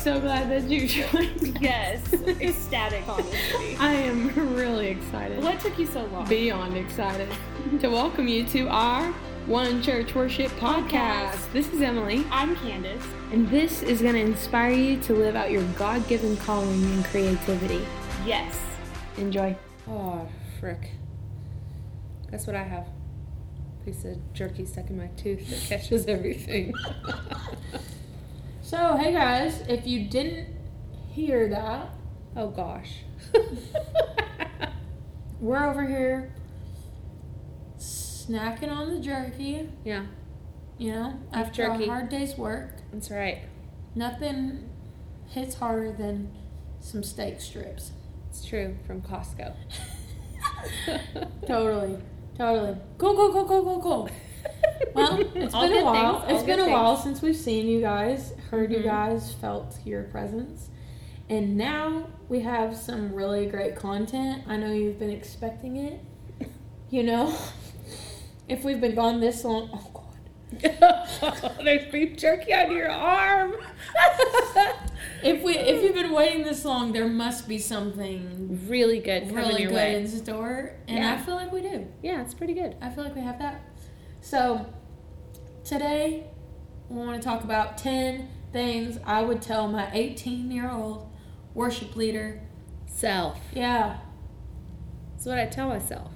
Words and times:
so 0.00 0.18
glad 0.20 0.50
that 0.50 0.70
you 0.70 0.86
joined. 0.88 1.58
Yes, 1.60 2.12
ecstatic, 2.12 3.06
honestly. 3.06 3.76
I 3.78 3.92
am 3.92 4.34
really 4.54 4.88
excited. 4.88 5.42
What 5.42 5.60
took 5.60 5.78
you 5.78 5.86
so 5.86 6.04
long? 6.06 6.26
Beyond 6.28 6.76
excited 6.76 7.28
to 7.80 7.88
welcome 7.88 8.26
you 8.26 8.44
to 8.46 8.68
our 8.68 9.12
One 9.46 9.82
Church 9.82 10.14
Worship 10.14 10.50
podcast. 10.52 11.52
This 11.52 11.68
is 11.72 11.82
Emily, 11.82 12.24
I'm 12.30 12.56
Candace. 12.56 13.04
and 13.32 13.48
this 13.50 13.82
is 13.82 14.00
going 14.00 14.14
to 14.14 14.20
inspire 14.20 14.72
you 14.72 14.98
to 15.02 15.12
live 15.12 15.36
out 15.36 15.50
your 15.50 15.64
God 15.78 16.06
given 16.08 16.36
calling 16.38 16.82
and 16.82 17.04
creativity. 17.06 17.84
Yes. 18.24 18.58
Enjoy. 19.18 19.54
Oh, 19.88 20.26
frick. 20.58 20.92
Guess 22.30 22.46
what 22.46 22.56
I 22.56 22.62
have? 22.62 22.86
Piece 23.84 24.04
of 24.04 24.32
jerky 24.32 24.64
stuck 24.64 24.88
in 24.88 24.96
my 24.98 25.08
tooth 25.16 25.48
that 25.50 25.78
catches 25.80 26.06
everything. 26.06 26.72
So, 28.70 28.96
hey 28.96 29.12
guys, 29.12 29.64
if 29.68 29.84
you 29.84 30.06
didn't 30.06 30.46
hear 31.08 31.48
that, 31.48 31.88
oh 32.36 32.50
gosh. 32.50 32.98
we're 35.40 35.68
over 35.68 35.84
here 35.84 36.32
snacking 37.78 38.70
on 38.70 38.94
the 38.94 39.00
jerky, 39.00 39.68
yeah, 39.84 40.06
you 40.78 40.92
know, 40.92 41.18
after 41.32 41.66
jerky. 41.66 41.82
a 41.82 41.86
hard 41.88 42.10
day's 42.10 42.38
work. 42.38 42.76
that's 42.92 43.10
right. 43.10 43.40
Nothing 43.96 44.70
hits 45.26 45.56
harder 45.56 45.90
than 45.90 46.30
some 46.78 47.02
steak 47.02 47.40
strips. 47.40 47.90
It's 48.28 48.44
true 48.44 48.76
from 48.86 49.02
Costco. 49.02 49.52
Totally, 51.48 51.98
totally. 52.38 52.76
Cool, 52.98 53.16
cool, 53.16 53.32
cool, 53.32 53.46
cool, 53.46 53.62
cool, 53.64 53.82
cool. 53.82 54.10
Well, 54.94 55.20
it's 55.36 55.54
All 55.54 55.68
been 55.68 55.78
a 55.78 55.84
while. 55.84 56.20
things, 56.20 56.24
all 56.30 56.36
It's 56.36 56.44
been 56.44 56.58
good 56.58 56.68
a 56.68 56.72
while 56.72 56.96
since 56.96 57.22
we've 57.22 57.36
seen 57.36 57.66
you 57.68 57.80
guys, 57.80 58.32
heard 58.50 58.72
you 58.72 58.78
Mhm. 58.78 58.84
guys, 58.84 59.32
felt 59.34 59.76
your 59.84 60.02
presence. 60.04 60.68
And 61.28 61.56
now 61.56 62.08
we 62.28 62.40
have 62.40 62.76
some 62.76 63.12
really 63.14 63.46
great 63.46 63.76
content. 63.76 64.42
I 64.48 64.56
know 64.56 64.72
you've 64.72 64.98
been 64.98 65.10
expecting 65.10 65.76
it. 65.76 66.00
You 66.90 67.04
know, 67.04 67.32
if 68.48 68.64
we've 68.64 68.80
been 68.80 68.96
gone 68.96 69.20
this 69.20 69.44
long, 69.44 69.70
oh 69.72 69.90
god. 69.94 70.06
There's 71.64 71.92
beef 71.92 72.16
jerky 72.16 72.52
on 72.52 72.72
your 72.72 72.90
arm. 72.90 73.54
If 75.22 75.42
we 75.44 75.56
if 75.56 75.84
you've 75.84 75.94
been 75.94 76.12
waiting 76.12 76.42
this 76.42 76.64
long, 76.64 76.92
there 76.92 77.06
must 77.06 77.46
be 77.46 77.58
something 77.58 78.58
really 78.68 78.98
good 78.98 79.28
coming 79.28 79.36
really 79.36 79.62
your 79.62 79.70
good 79.70 79.76
way. 79.76 79.94
in 80.00 80.08
store, 80.08 80.72
and 80.88 81.04
I 81.04 81.18
feel 81.18 81.36
like 81.36 81.52
we 81.52 81.60
do. 81.62 81.86
Yeah, 82.02 82.22
it's 82.22 82.34
pretty 82.34 82.54
good. 82.54 82.74
I 82.82 82.90
feel 82.90 83.04
like 83.04 83.14
we 83.14 83.20
have 83.20 83.38
that. 83.38 83.60
So, 84.20 84.66
today 85.64 86.24
we 86.88 86.96
want 86.98 87.20
to 87.20 87.26
talk 87.26 87.44
about 87.44 87.78
10 87.78 88.28
things 88.52 88.98
I 89.04 89.22
would 89.22 89.40
tell 89.42 89.68
my 89.68 89.88
18 89.92 90.50
year 90.50 90.70
old 90.70 91.08
worship 91.54 91.96
leader. 91.96 92.40
Self. 92.86 93.38
Yeah. 93.54 93.98
That's 95.12 95.26
what 95.26 95.38
I 95.38 95.46
tell 95.46 95.68
myself. 95.68 96.10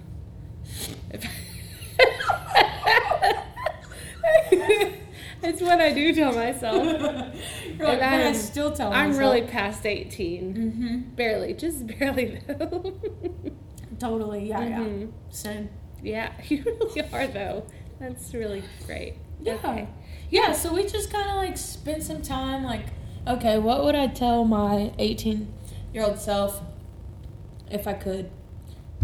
It's 5.47 5.61
what 5.61 5.79
I 5.79 5.93
do 5.93 6.15
tell 6.15 6.33
myself. 6.35 6.83
You're 7.79 7.87
like, 7.87 8.01
I 8.01 8.23
I'm- 8.25 8.35
still 8.35 8.73
tell 8.73 8.91
I'm 8.93 9.09
myself. 9.11 9.21
really 9.21 9.43
past 9.47 9.85
18. 9.85 10.55
Mm-hmm. 10.55 10.99
Barely, 11.17 11.53
just 11.53 11.87
barely 11.87 12.41
though. 12.47 12.95
Totally. 13.99 14.49
Yeah, 14.49 14.61
Mhm. 14.63 15.01
yeah. 15.01 15.07
Same. 15.29 15.69
Yeah, 16.03 16.33
you 16.49 16.63
really 16.65 17.03
are 17.13 17.27
though. 17.27 17.67
That's 17.99 18.35
really 18.35 18.63
great. 18.87 19.15
Yeah. 19.41 19.55
Okay. 19.55 19.89
Yeah, 20.31 20.53
so 20.53 20.73
we 20.75 20.85
just 20.85 21.13
kind 21.13 21.29
of 21.29 21.37
like 21.37 21.57
spent 21.57 22.03
some 22.03 22.23
time, 22.23 22.65
like, 22.65 22.87
okay, 23.27 23.59
what 23.59 23.85
would 23.85 23.95
I 23.95 24.09
tell 24.09 24.45
my 24.45 24.93
18 24.99 25.53
year 25.93 26.05
old 26.05 26.19
self 26.19 26.61
if 27.71 27.87
I 27.87 27.95
could? 27.95 28.31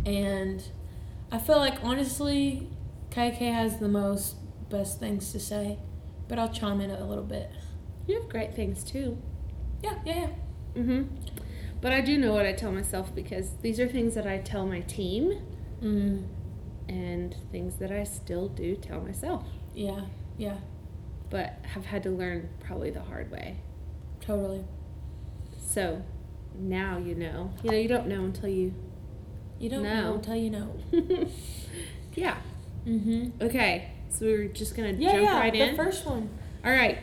And 0.04 0.62
I 1.30 1.38
feel 1.38 1.58
like 1.58 1.84
honestly, 1.84 2.68
KK 3.10 3.52
has 3.52 3.78
the 3.78 3.88
most 3.88 4.36
best 4.68 4.98
things 4.98 5.32
to 5.32 5.40
say, 5.40 5.78
but 6.28 6.38
I'll 6.38 6.48
chime 6.48 6.80
in 6.80 6.90
a 6.90 7.04
little 7.06 7.24
bit. 7.24 7.50
You 8.06 8.20
have 8.20 8.28
great 8.28 8.54
things 8.54 8.82
too. 8.82 9.18
Yeah, 9.82 9.98
yeah, 10.04 10.14
yeah. 10.14 10.28
Mm-hmm. 10.74 11.02
But 11.80 11.92
I 11.92 12.00
do 12.00 12.18
know 12.18 12.32
what 12.32 12.44
I 12.44 12.52
tell 12.52 12.72
myself 12.72 13.14
because 13.14 13.52
these 13.62 13.80
are 13.80 13.88
things 13.88 14.14
that 14.14 14.26
I 14.26 14.38
tell 14.38 14.66
my 14.66 14.80
team 14.80 15.40
Mm, 15.82 16.24
and 16.88 17.34
things 17.52 17.76
that 17.76 17.90
I 17.92 18.04
still 18.04 18.48
do 18.48 18.76
tell 18.76 19.00
myself, 19.00 19.44
yeah, 19.74 20.02
yeah, 20.36 20.58
but 21.30 21.54
have 21.74 21.86
had 21.86 22.02
to 22.04 22.10
learn 22.10 22.48
probably 22.60 22.90
the 22.90 23.02
hard 23.02 23.30
way. 23.30 23.58
totally. 24.20 24.64
So 25.58 26.02
now 26.58 26.98
you 26.98 27.14
know. 27.14 27.52
You 27.62 27.70
know, 27.70 27.76
you 27.76 27.88
don't 27.88 28.06
know 28.08 28.24
until 28.24 28.48
you. 28.48 28.74
You 29.60 29.70
don't 29.70 29.82
No. 29.84 29.94
know 30.02 30.14
until 30.14 30.34
you 30.36 30.50
know. 30.50 30.74
yeah. 32.14 32.38
Mm-hmm. 32.86 33.42
Okay. 33.42 33.92
So 34.08 34.24
we're 34.26 34.48
just 34.48 34.74
gonna 34.76 34.92
Yeah, 34.92 35.12
jump 35.12 35.22
yeah. 35.22 35.38
right 35.38 35.52
the 35.52 35.68
in. 35.70 35.76
first 35.76 36.04
one. 36.06 36.28
All 36.64 36.72
right. 36.72 36.98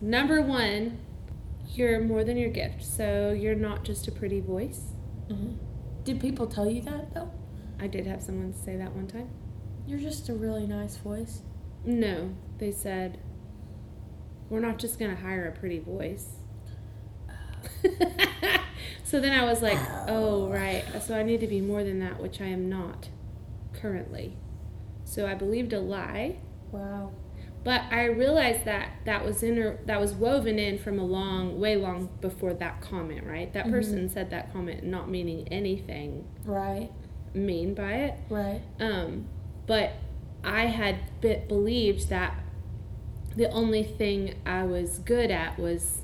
Number 0.00 0.42
one, 0.42 0.98
you're 1.72 2.00
more 2.00 2.24
than 2.24 2.36
your 2.36 2.50
gift. 2.50 2.84
So 2.84 3.30
you're 3.32 3.54
not 3.54 3.84
just 3.84 4.06
a 4.08 4.12
pretty 4.12 4.40
voice. 4.40 4.80
Mm-hmm. 5.28 5.54
Did 6.04 6.20
people 6.20 6.46
tell 6.46 6.68
you 6.68 6.82
that 6.82 7.14
though? 7.14 7.30
I 7.84 7.86
did 7.86 8.06
have 8.06 8.22
someone 8.22 8.54
say 8.54 8.76
that 8.76 8.94
one 8.96 9.06
time. 9.06 9.28
You're 9.86 9.98
just 10.00 10.30
a 10.30 10.32
really 10.32 10.66
nice 10.66 10.96
voice. 10.96 11.42
No, 11.84 12.34
they 12.56 12.72
said, 12.72 13.18
we're 14.48 14.60
not 14.60 14.78
just 14.78 14.98
going 14.98 15.14
to 15.14 15.20
hire 15.20 15.46
a 15.46 15.52
pretty 15.58 15.80
voice. 15.80 16.30
so 19.04 19.20
then 19.20 19.38
I 19.38 19.44
was 19.44 19.60
like, 19.60 19.78
oh, 20.08 20.48
right. 20.48 20.82
So 21.02 21.14
I 21.14 21.22
need 21.22 21.40
to 21.40 21.46
be 21.46 21.60
more 21.60 21.84
than 21.84 21.98
that, 22.00 22.22
which 22.22 22.40
I 22.40 22.46
am 22.46 22.70
not 22.70 23.10
currently. 23.74 24.38
So 25.04 25.26
I 25.26 25.34
believed 25.34 25.74
a 25.74 25.80
lie. 25.80 26.38
Wow. 26.72 27.12
But 27.64 27.82
I 27.90 28.04
realized 28.06 28.64
that 28.64 28.92
that 29.04 29.26
was 29.26 29.42
inner, 29.42 29.78
that 29.84 30.00
was 30.00 30.14
woven 30.14 30.58
in 30.58 30.78
from 30.78 30.98
a 30.98 31.04
long, 31.04 31.60
way 31.60 31.76
long 31.76 32.08
before 32.22 32.54
that 32.54 32.80
comment, 32.80 33.26
right? 33.26 33.52
That 33.52 33.66
Mhm. 33.66 33.70
person 33.72 34.08
said 34.08 34.30
that 34.30 34.52
comment 34.54 34.84
not 34.84 35.10
meaning 35.10 35.46
anything 35.48 36.24
Right. 36.46 36.90
Mean 37.34 37.74
by 37.74 37.92
it. 37.94 38.14
Right. 38.30 38.60
Um, 38.80 39.26
but 39.66 39.92
I 40.42 40.66
had 40.66 40.96
be- 41.20 41.42
believed 41.48 42.08
that 42.10 42.38
the 43.36 43.50
only 43.50 43.82
thing 43.82 44.34
I 44.46 44.64
was 44.64 44.98
good 45.00 45.30
at 45.30 45.58
was 45.58 46.02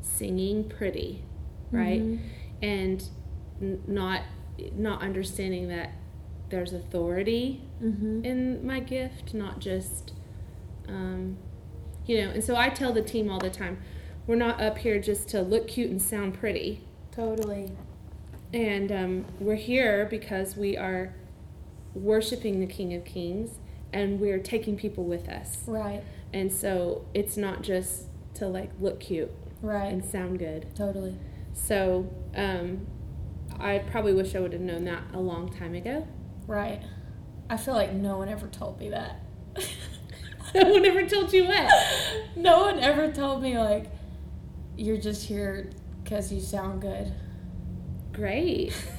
singing 0.00 0.68
pretty, 0.68 1.22
right? 1.70 2.00
Mhm. 2.02 2.18
And 2.62 3.08
n- 3.60 3.82
not 3.86 4.22
not 4.74 5.02
understanding 5.02 5.68
that 5.68 5.90
there's 6.48 6.72
authority 6.72 7.60
Mm-hmm. 7.82 8.24
in 8.24 8.66
my 8.66 8.80
gift, 8.80 9.34
not 9.34 9.58
just 9.60 10.12
um, 10.88 11.36
you 12.06 12.18
know. 12.24 12.30
And 12.30 12.42
so 12.42 12.56
I 12.56 12.70
tell 12.70 12.92
the 12.92 13.02
team 13.02 13.28
all 13.30 13.38
the 13.40 13.50
time, 13.50 13.78
we're 14.26 14.36
not 14.36 14.60
up 14.60 14.78
here 14.78 14.98
just 15.00 15.28
to 15.30 15.42
look 15.42 15.68
cute 15.68 15.90
and 15.90 16.00
sound 16.00 16.34
pretty. 16.34 16.80
Totally. 17.12 17.70
And 18.52 18.90
um, 18.92 19.24
we're 19.40 19.56
here 19.56 20.06
because 20.08 20.56
we 20.56 20.76
are 20.76 21.14
worshiping 21.94 22.60
the 22.60 22.66
King 22.66 22.94
of 22.94 23.04
Kings 23.04 23.58
and 23.92 24.20
we're 24.20 24.38
taking 24.38 24.76
people 24.76 25.04
with 25.04 25.28
us. 25.28 25.58
Right. 25.66 26.02
And 26.32 26.52
so 26.52 27.04
it's 27.14 27.36
not 27.36 27.62
just 27.62 28.06
to 28.34 28.46
like 28.46 28.70
look 28.80 29.00
cute 29.00 29.30
Right. 29.62 29.86
and 29.92 30.04
sound 30.04 30.38
good. 30.38 30.66
totally. 30.74 31.16
So 31.54 32.12
um, 32.34 32.86
I 33.58 33.78
probably 33.78 34.12
wish 34.12 34.34
I 34.34 34.40
would 34.40 34.52
have 34.52 34.60
known 34.62 34.84
that 34.84 35.02
a 35.14 35.20
long 35.20 35.48
time 35.48 35.74
ago. 35.74 36.06
Right. 36.46 36.82
I 37.48 37.56
feel 37.56 37.74
like 37.74 37.92
no 37.92 38.18
one 38.18 38.28
ever 38.28 38.46
told 38.48 38.78
me 38.78 38.90
that. 38.90 39.20
no 40.54 40.70
one 40.70 40.84
ever 40.84 41.06
told 41.08 41.32
you 41.32 41.44
what? 41.46 41.70
no 42.36 42.60
one 42.60 42.78
ever 42.78 43.10
told 43.10 43.42
me 43.42 43.58
like 43.58 43.86
you're 44.76 44.98
just 44.98 45.24
here 45.26 45.70
because 46.04 46.30
you 46.32 46.40
sound 46.40 46.82
good. 46.82 47.12
Great. 48.16 48.72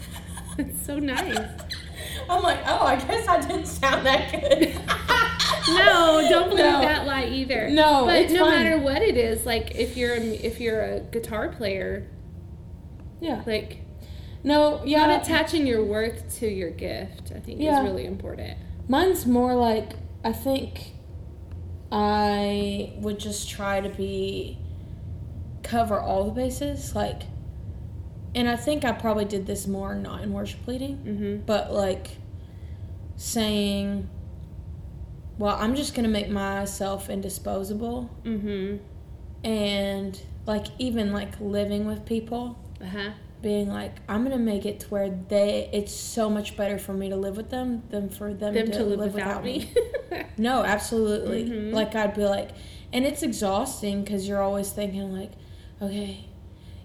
It's 0.60 0.84
so 0.88 0.98
nice. 0.98 1.38
I'm 2.28 2.42
like, 2.42 2.58
oh, 2.66 2.84
I 2.84 2.96
guess 2.96 3.28
I 3.28 3.40
didn't 3.40 3.68
sound 3.68 4.04
that 4.08 4.32
good. 4.32 4.74
No, 5.76 6.26
don't 6.30 6.50
believe 6.50 6.66
No. 6.66 6.82
that 6.82 7.06
lie 7.06 7.26
either. 7.26 7.70
No, 7.70 8.06
but 8.06 8.32
no 8.32 8.40
fine. 8.46 8.64
matter 8.64 8.78
what 8.80 9.04
it 9.04 9.18
is, 9.18 9.46
like 9.46 9.76
if 9.76 9.96
you're 9.98 10.14
a, 10.16 10.20
if 10.22 10.60
you're 10.60 10.82
a 10.82 11.00
guitar 11.02 11.50
player, 11.50 12.08
Yeah. 13.22 13.44
like 13.46 13.82
No. 14.44 14.82
Yeah. 14.84 15.06
not 15.06 15.22
attaching 15.24 15.68
your 15.68 15.84
worth 15.84 16.40
to 16.40 16.48
your 16.48 16.72
gift, 16.72 17.32
I 17.36 17.40
think 17.40 17.62
Yeah. 17.62 17.84
is 17.84 17.90
really 17.92 18.06
important. 18.06 18.58
Mine's 18.88 19.28
more 19.28 19.54
like 19.54 19.92
I 20.24 20.32
think 20.34 20.94
I 21.92 22.94
would 22.98 23.20
just 23.20 23.50
try 23.50 23.80
to 23.82 23.90
be 23.90 24.58
cover 25.64 26.00
all 26.00 26.24
the 26.26 26.32
bases, 26.32 26.96
like, 26.96 27.24
and 28.36 28.48
I 28.50 28.56
think 28.56 28.86
I 28.86 28.92
probably 28.92 29.26
did 29.26 29.46
this 29.46 29.68
more 29.68 29.96
not 29.96 30.22
in 30.22 30.34
worship 30.34 30.66
leading, 30.68 30.98
Mm-hmm. 30.98 31.46
but 31.46 31.72
like 31.74 32.08
saying, 33.16 34.08
"Well, 35.38 35.56
I'm 35.60 35.76
just 35.76 35.96
gonna 35.96 36.08
make 36.08 36.30
myself 36.30 37.10
indisposable 37.10 38.10
Mm-hmm. 38.24 38.78
and 39.44 40.22
like 40.46 40.68
even 40.80 41.14
like 41.14 41.40
living 41.40 41.86
with 41.86 42.06
people 42.06 42.58
Uh 42.82 42.86
huh. 42.86 43.10
being 43.42 43.68
like 43.70 43.96
i'm 44.10 44.24
gonna 44.24 44.38
make 44.38 44.66
it 44.66 44.80
to 44.80 44.88
where 44.88 45.10
they 45.30 45.70
it's 45.74 45.94
so 45.94 46.30
much 46.30 46.56
better 46.58 46.78
for 46.80 46.94
me 46.94 47.10
to 47.10 47.16
live 47.16 47.36
with 47.38 47.50
them 47.50 47.84
than 47.90 48.10
for 48.10 48.34
them, 48.34 48.54
Them 48.54 48.72
to 48.72 48.84
live 48.84 49.14
without 49.14 49.44
me. 49.44 49.70
no 50.38 50.64
absolutely 50.64 51.44
Mhm. 51.46 51.74
like 51.74 51.94
i'd 51.96 52.16
be 52.16 52.24
like 52.24 52.50
and 52.94 53.06
it's 53.06 53.22
exhausting 53.24 54.04
because 54.04 54.28
you're 54.28 54.42
always 54.42 54.70
thinking 54.72 55.14
like 55.14 55.32
okay 55.82 56.26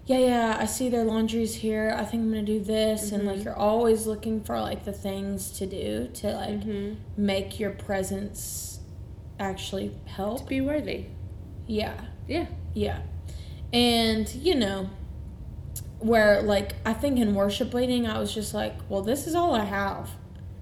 yeah 0.05 0.17
yeah 0.17 0.57
i 0.59 0.65
see 0.65 0.89
their 0.89 1.03
laundry's 1.05 1.55
here 1.55 1.95
i 1.97 2.03
think 2.03 2.23
i'm 2.23 2.29
gonna 2.29 2.43
do 2.43 2.59
this 2.59 3.11
and 3.11 3.25
like 3.25 3.37
Mhm. 3.39 3.45
you're 3.45 3.55
always 3.55 4.05
looking 4.05 4.41
for 4.43 4.59
like 4.59 4.83
the 4.83 4.91
things 4.91 5.51
to 5.59 5.65
do 5.65 6.09
to 6.15 6.31
like 6.33 6.63
hmm 6.63 6.93
make 7.15 7.59
your 7.59 7.71
presence 7.71 8.79
actually 9.39 9.89
To 10.05 10.09
help 10.11 10.47
be 10.47 10.61
worthy. 10.61 11.05
yeah 11.67 11.93
Yeah. 12.27 12.45
yeah. 12.73 12.99
And, 13.73 14.29
you 14.35 14.55
know, 14.55 14.89
where 15.99 16.41
like 16.43 16.73
I 16.85 16.93
think 16.93 17.17
in 17.19 17.33
worship 17.33 17.73
leading 17.73 18.05
I 18.07 18.19
was 18.19 18.33
just 18.33 18.53
like, 18.53 18.75
well, 18.89 19.01
this 19.01 19.25
is 19.27 19.35
all 19.35 19.53
I 19.55 19.63
have. 19.65 20.09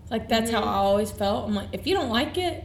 Like 0.10 0.30
that's 0.30 0.50
how 0.52 0.62
Mhm. 0.62 0.68
I 0.68 0.74
always 0.76 1.12
felt. 1.12 1.48
I'm 1.48 1.54
like, 1.56 1.70
if 1.74 1.86
you 1.88 1.94
don't 1.96 2.10
like 2.10 2.38
it, 2.38 2.64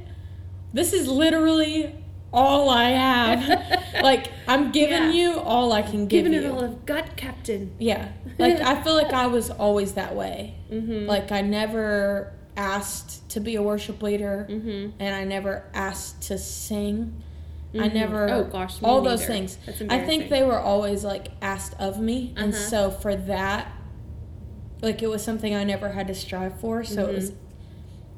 this 0.73 0.93
is 0.93 1.09
literally 1.09 1.95
all 2.33 2.69
I 2.71 2.91
have. 2.91 3.41
like 4.03 4.31
I'm 4.49 4.73
giving 4.73 4.97
Yeah. 4.97 5.13
you 5.13 5.39
all 5.41 5.73
I 5.73 5.83
can 5.83 6.07
give 6.07 6.25
Giving 6.25 6.33
you. 6.33 6.47
it 6.47 6.51
all 6.51 6.65
of 6.65 6.87
gut, 6.87 7.17
Captain. 7.17 7.75
Yeah. 7.79 8.09
Like 8.39 8.61
I 8.61 8.83
feel 8.83 8.95
like 8.95 9.13
I 9.25 9.27
was 9.27 9.51
always 9.51 9.93
that 9.95 10.15
way. 10.15 10.55
Mm-hmm. 10.71 11.07
Like 11.07 11.33
I 11.33 11.41
never 11.43 12.33
asked 12.57 13.29
to 13.31 13.41
be 13.41 13.57
a 13.57 13.63
worship 13.63 14.03
leader 14.03 14.47
mm-hmm. 14.49 14.91
and 14.99 15.15
I 15.15 15.25
never 15.25 15.65
asked 15.75 16.23
to 16.29 16.39
sing. 16.39 17.23
I 17.75 17.89
Mhm. 17.91 17.95
never 17.95 18.31
Oh 18.31 18.45
gosh. 18.45 18.83
all 18.83 19.03
those 19.03 19.27
things. 19.27 19.59
I 19.91 19.99
think 19.99 20.31
they 20.31 20.43
were 20.43 20.59
always 20.59 21.05
like 21.05 21.29
asked 21.43 21.75
of 21.79 22.01
me, 22.01 22.33
and 22.37 22.55
Uh-huh. 22.55 22.63
so 22.63 22.91
for 22.91 23.15
that, 23.15 23.71
like 24.81 25.03
it 25.03 25.09
was 25.11 25.23
something 25.23 25.55
I 25.55 25.65
never 25.65 25.91
had 25.91 26.07
to 26.07 26.15
strive 26.15 26.59
for. 26.61 26.85
So 26.85 27.07
it 27.09 27.15
was 27.15 27.31
Mhm. 27.33 27.37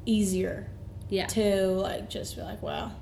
easier 0.05 0.67
Yeah. 1.09 1.25
to 1.27 1.67
like 1.67 2.09
just 2.09 2.35
be 2.37 2.41
like, 2.41 2.61
well, 2.61 2.93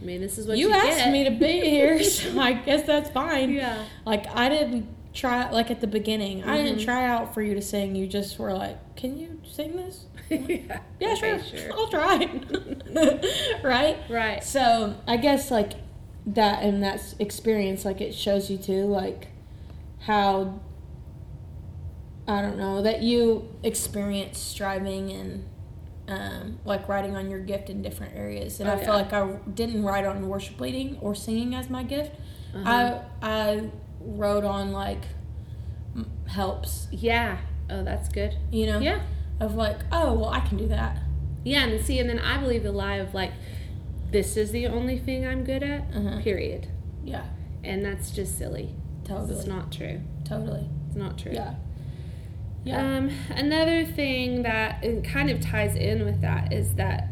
I 0.00 0.04
mean, 0.04 0.20
this 0.20 0.38
is 0.38 0.46
what 0.46 0.58
you, 0.58 0.68
you, 0.68 0.74
asked 0.74 0.98
get. 0.98 1.12
me 1.12 1.24
to 1.24 1.30
be 1.30 1.60
here, 1.60 2.02
so 2.04 2.38
I 2.40 2.52
guess 2.52 2.86
that's 2.86 3.10
fine. 3.10 3.50
Yeah. 3.52 3.84
Like 4.06 4.26
I 4.34 4.48
didn't 4.48 4.86
try 5.12 5.50
like 5.50 5.70
at 5.70 5.80
the 5.80 5.86
beginning. 5.88 6.44
I 6.44 6.56
didn't 6.58 6.78
Mhm. 6.78 6.84
try 6.84 7.06
out 7.08 7.34
for 7.34 7.42
you 7.42 7.54
to 7.54 7.62
sing. 7.62 7.96
You 7.96 8.06
just 8.06 8.38
were 8.38 8.52
like, 8.52 8.96
can 8.96 9.18
you 9.18 9.40
sing 9.50 9.74
this? 9.76 10.06
yeah. 10.30 10.80
Yeah, 11.00 11.14
Okay, 11.14 11.42
sure. 11.42 11.72
I'll 11.72 11.88
try. 11.88 12.28
right. 13.62 13.96
Right. 14.08 14.44
So 14.44 14.94
I 15.06 15.16
guess 15.16 15.50
like 15.50 15.72
that 16.26 16.62
and 16.62 16.82
that 16.82 17.14
experience, 17.18 17.84
like 17.84 18.00
it 18.00 18.14
shows 18.14 18.50
you 18.50 18.58
too, 18.58 18.84
like 18.84 19.28
how 20.00 20.60
I 22.28 22.42
don't 22.42 22.58
know 22.58 22.82
that 22.82 23.02
you 23.02 23.48
experience 23.62 24.38
striving 24.38 25.10
and 25.10 25.44
um, 26.08 26.58
like 26.64 26.88
writing 26.88 27.16
on 27.16 27.30
your 27.30 27.40
gift 27.40 27.68
in 27.70 27.82
different 27.82 28.16
areas. 28.16 28.60
And 28.60 28.68
Oh, 28.68 28.72
I 28.72 28.76
feel 28.84 28.94
like 28.94 29.12
I 29.12 29.36
didn't 29.54 29.84
write 29.84 30.04
on 30.06 30.26
worship 30.28 30.60
leading 30.60 30.96
or 31.00 31.14
singing 31.14 31.54
as 31.54 31.68
my 31.70 31.82
gift. 31.82 32.12
Uh-huh. 32.54 33.00
I 33.22 33.26
I 33.26 33.70
wrote 34.00 34.44
on 34.44 34.72
like 34.72 35.02
helps, 36.28 36.88
yeah. 36.90 37.38
Oh, 37.70 37.82
that's 37.82 38.08
good. 38.08 38.36
you 38.50 38.66
know, 38.66 38.78
Yeah. 38.78 39.00
of 39.40 39.54
like 39.54 39.78
oh 39.92 40.14
well 40.14 40.30
I 40.30 40.40
can 40.40 40.56
do 40.56 40.66
that. 40.68 40.98
Yeah, 41.44 41.64
and 41.66 41.84
see, 41.84 41.98
and 41.98 42.08
then 42.10 42.18
I 42.18 42.38
believe 42.38 42.62
the 42.62 42.72
lie 42.72 42.96
of 42.96 43.14
like, 43.14 43.32
this 44.10 44.36
is 44.36 44.50
the 44.50 44.66
only 44.66 44.98
thing 44.98 45.26
I'm 45.26 45.44
good 45.44 45.62
at. 45.62 45.82
Uh-huh. 45.94 46.20
Period. 46.20 46.66
Yeah, 47.04 47.24
And 47.64 47.84
that's 47.84 48.10
just 48.10 48.36
silly. 48.36 48.74
totally, 49.04 49.34
It's 49.36 49.46
not 49.46 49.70
true. 49.72 50.00
totally. 50.24 50.68
It's 50.88 50.96
not 50.96 51.16
true. 51.16 51.32
Yeah. 51.32 51.54
Yeah. 52.64 52.96
Um, 52.98 53.10
another 53.30 53.84
thing 53.84 54.42
that 54.42 54.82
kind 55.04 55.30
of 55.30 55.40
ties 55.40 55.74
in 55.76 56.04
with 56.04 56.20
that 56.20 56.52
is 56.52 56.74
that 56.74 57.08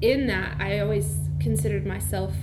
in 0.00 0.26
that 0.28 0.60
I 0.60 0.78
always 0.80 1.18
considered 1.40 1.86
myself 1.86 2.34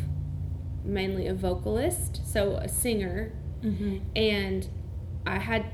mainly 0.84 1.28
a 1.28 1.34
vocalist, 1.34 2.22
so 2.26 2.54
a 2.56 2.68
singer, 2.68 3.34
mm-hmm. 3.62 3.98
and 4.16 4.68
I 5.26 5.40
had 5.40 5.66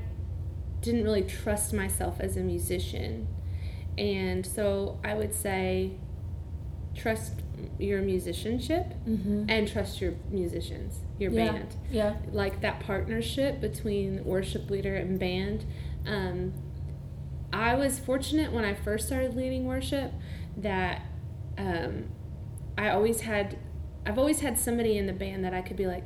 didn't 0.80 1.04
really 1.04 1.22
trust 1.22 1.72
myself 1.72 2.20
as 2.20 2.36
a 2.36 2.40
musician. 2.40 3.26
And 3.98 4.44
so 4.46 4.98
I 5.02 5.14
would 5.14 5.34
say 5.34 5.92
trust 6.94 7.32
your 7.78 8.02
musicianship 8.02 8.92
Mm-hmm. 9.08 9.46
and 9.48 9.66
trust 9.66 10.00
your 10.00 10.14
musicians, 10.30 11.00
your 11.18 11.32
Yeah. 11.32 11.52
band 11.52 11.76
Yeah. 11.90 12.16
like 12.32 12.60
that 12.60 12.80
partnership 12.80 13.60
between 13.60 14.24
worship 14.24 14.68
leader 14.70 14.94
and 14.94 15.18
band. 15.18 15.64
Um, 16.06 16.52
I 17.56 17.74
was 17.74 17.98
fortunate 17.98 18.52
when 18.52 18.64
I 18.64 18.74
first 18.74 19.06
started 19.06 19.34
leading 19.34 19.64
worship 19.66 20.12
that 20.58 21.02
um, 21.58 22.04
I 22.76 22.90
always 22.90 23.22
had, 23.22 23.58
I've 24.04 24.18
always 24.18 24.40
had 24.40 24.58
somebody 24.58 24.98
in 24.98 25.06
the 25.06 25.12
band 25.12 25.44
that 25.44 25.54
I 25.54 25.62
could 25.62 25.76
be 25.76 25.86
like, 25.86 26.04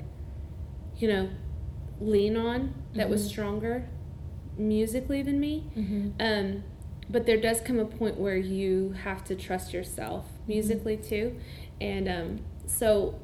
you 0.96 1.08
know, 1.08 1.28
lean 2.00 2.36
on 2.36 2.74
that 2.94 3.08
was 3.10 3.24
Mhm. 3.24 3.28
stronger 3.28 3.88
musically 4.56 5.22
than 5.22 5.40
me. 5.40 5.70
Mm-hmm. 5.76 6.08
Um, 6.20 6.62
but 7.08 7.26
there 7.26 7.40
does 7.40 7.60
come 7.60 7.78
a 7.78 7.84
point 7.84 8.18
where 8.18 8.36
you 8.36 8.92
have 9.04 9.24
to 9.24 9.34
trust 9.34 9.72
yourself 9.72 10.26
musically 10.46 10.96
too. 10.96 11.36
And 11.80 12.08
um, 12.08 12.38
so 12.66 13.18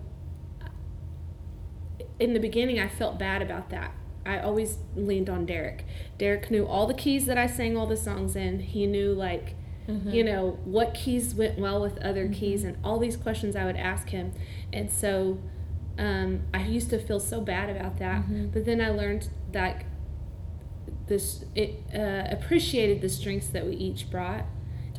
in 2.19 2.33
the 2.33 2.41
beginning, 2.41 2.79
I 2.81 2.89
felt 2.89 3.19
bad 3.19 3.43
about 3.43 3.71
that. 3.71 3.93
I 4.27 4.41
always 4.41 4.79
leaned 4.97 5.31
on 5.31 5.47
Derek. 5.47 5.85
Derek 6.19 6.51
knew 6.51 6.67
all 6.67 6.87
the 6.87 6.95
keys 6.95 7.27
that 7.27 7.39
I 7.39 7.47
sang 7.47 7.77
all 7.77 7.87
the 7.87 7.97
songs 7.97 8.35
in. 8.37 8.61
He 8.61 8.87
knew, 8.87 9.13
like, 9.13 9.55
Mm-hmm. 9.89 10.11
you 10.11 10.25
know, 10.25 10.59
what 10.65 10.95
keys 10.95 11.33
went 11.33 11.61
well 11.61 11.81
with 11.81 11.97
other 11.99 12.27
keys, 12.29 12.65
and 12.65 12.77
all 12.83 12.99
these 12.99 13.17
questions 13.17 13.55
I 13.55 13.65
would 13.67 13.77
ask 13.77 14.09
him. 14.09 14.33
And 14.73 14.91
so 14.91 15.39
um, 15.97 16.43
I 16.53 16.65
used 16.65 16.91
to 16.91 16.99
feel 16.99 17.21
so 17.21 17.41
bad 17.41 17.71
about 17.71 17.99
that. 18.01 18.27
Mhm. 18.29 18.53
But 18.53 18.65
then 18.65 18.81
I 18.81 18.91
learned 18.91 19.29
that 19.53 19.85
this 21.07 21.45
it 21.55 21.85
uh, 21.95 22.25
appreciated 22.35 23.01
the 23.01 23.09
strengths 23.09 23.47
that 23.51 23.65
we 23.65 23.75
each 23.77 24.11
brought, 24.11 24.45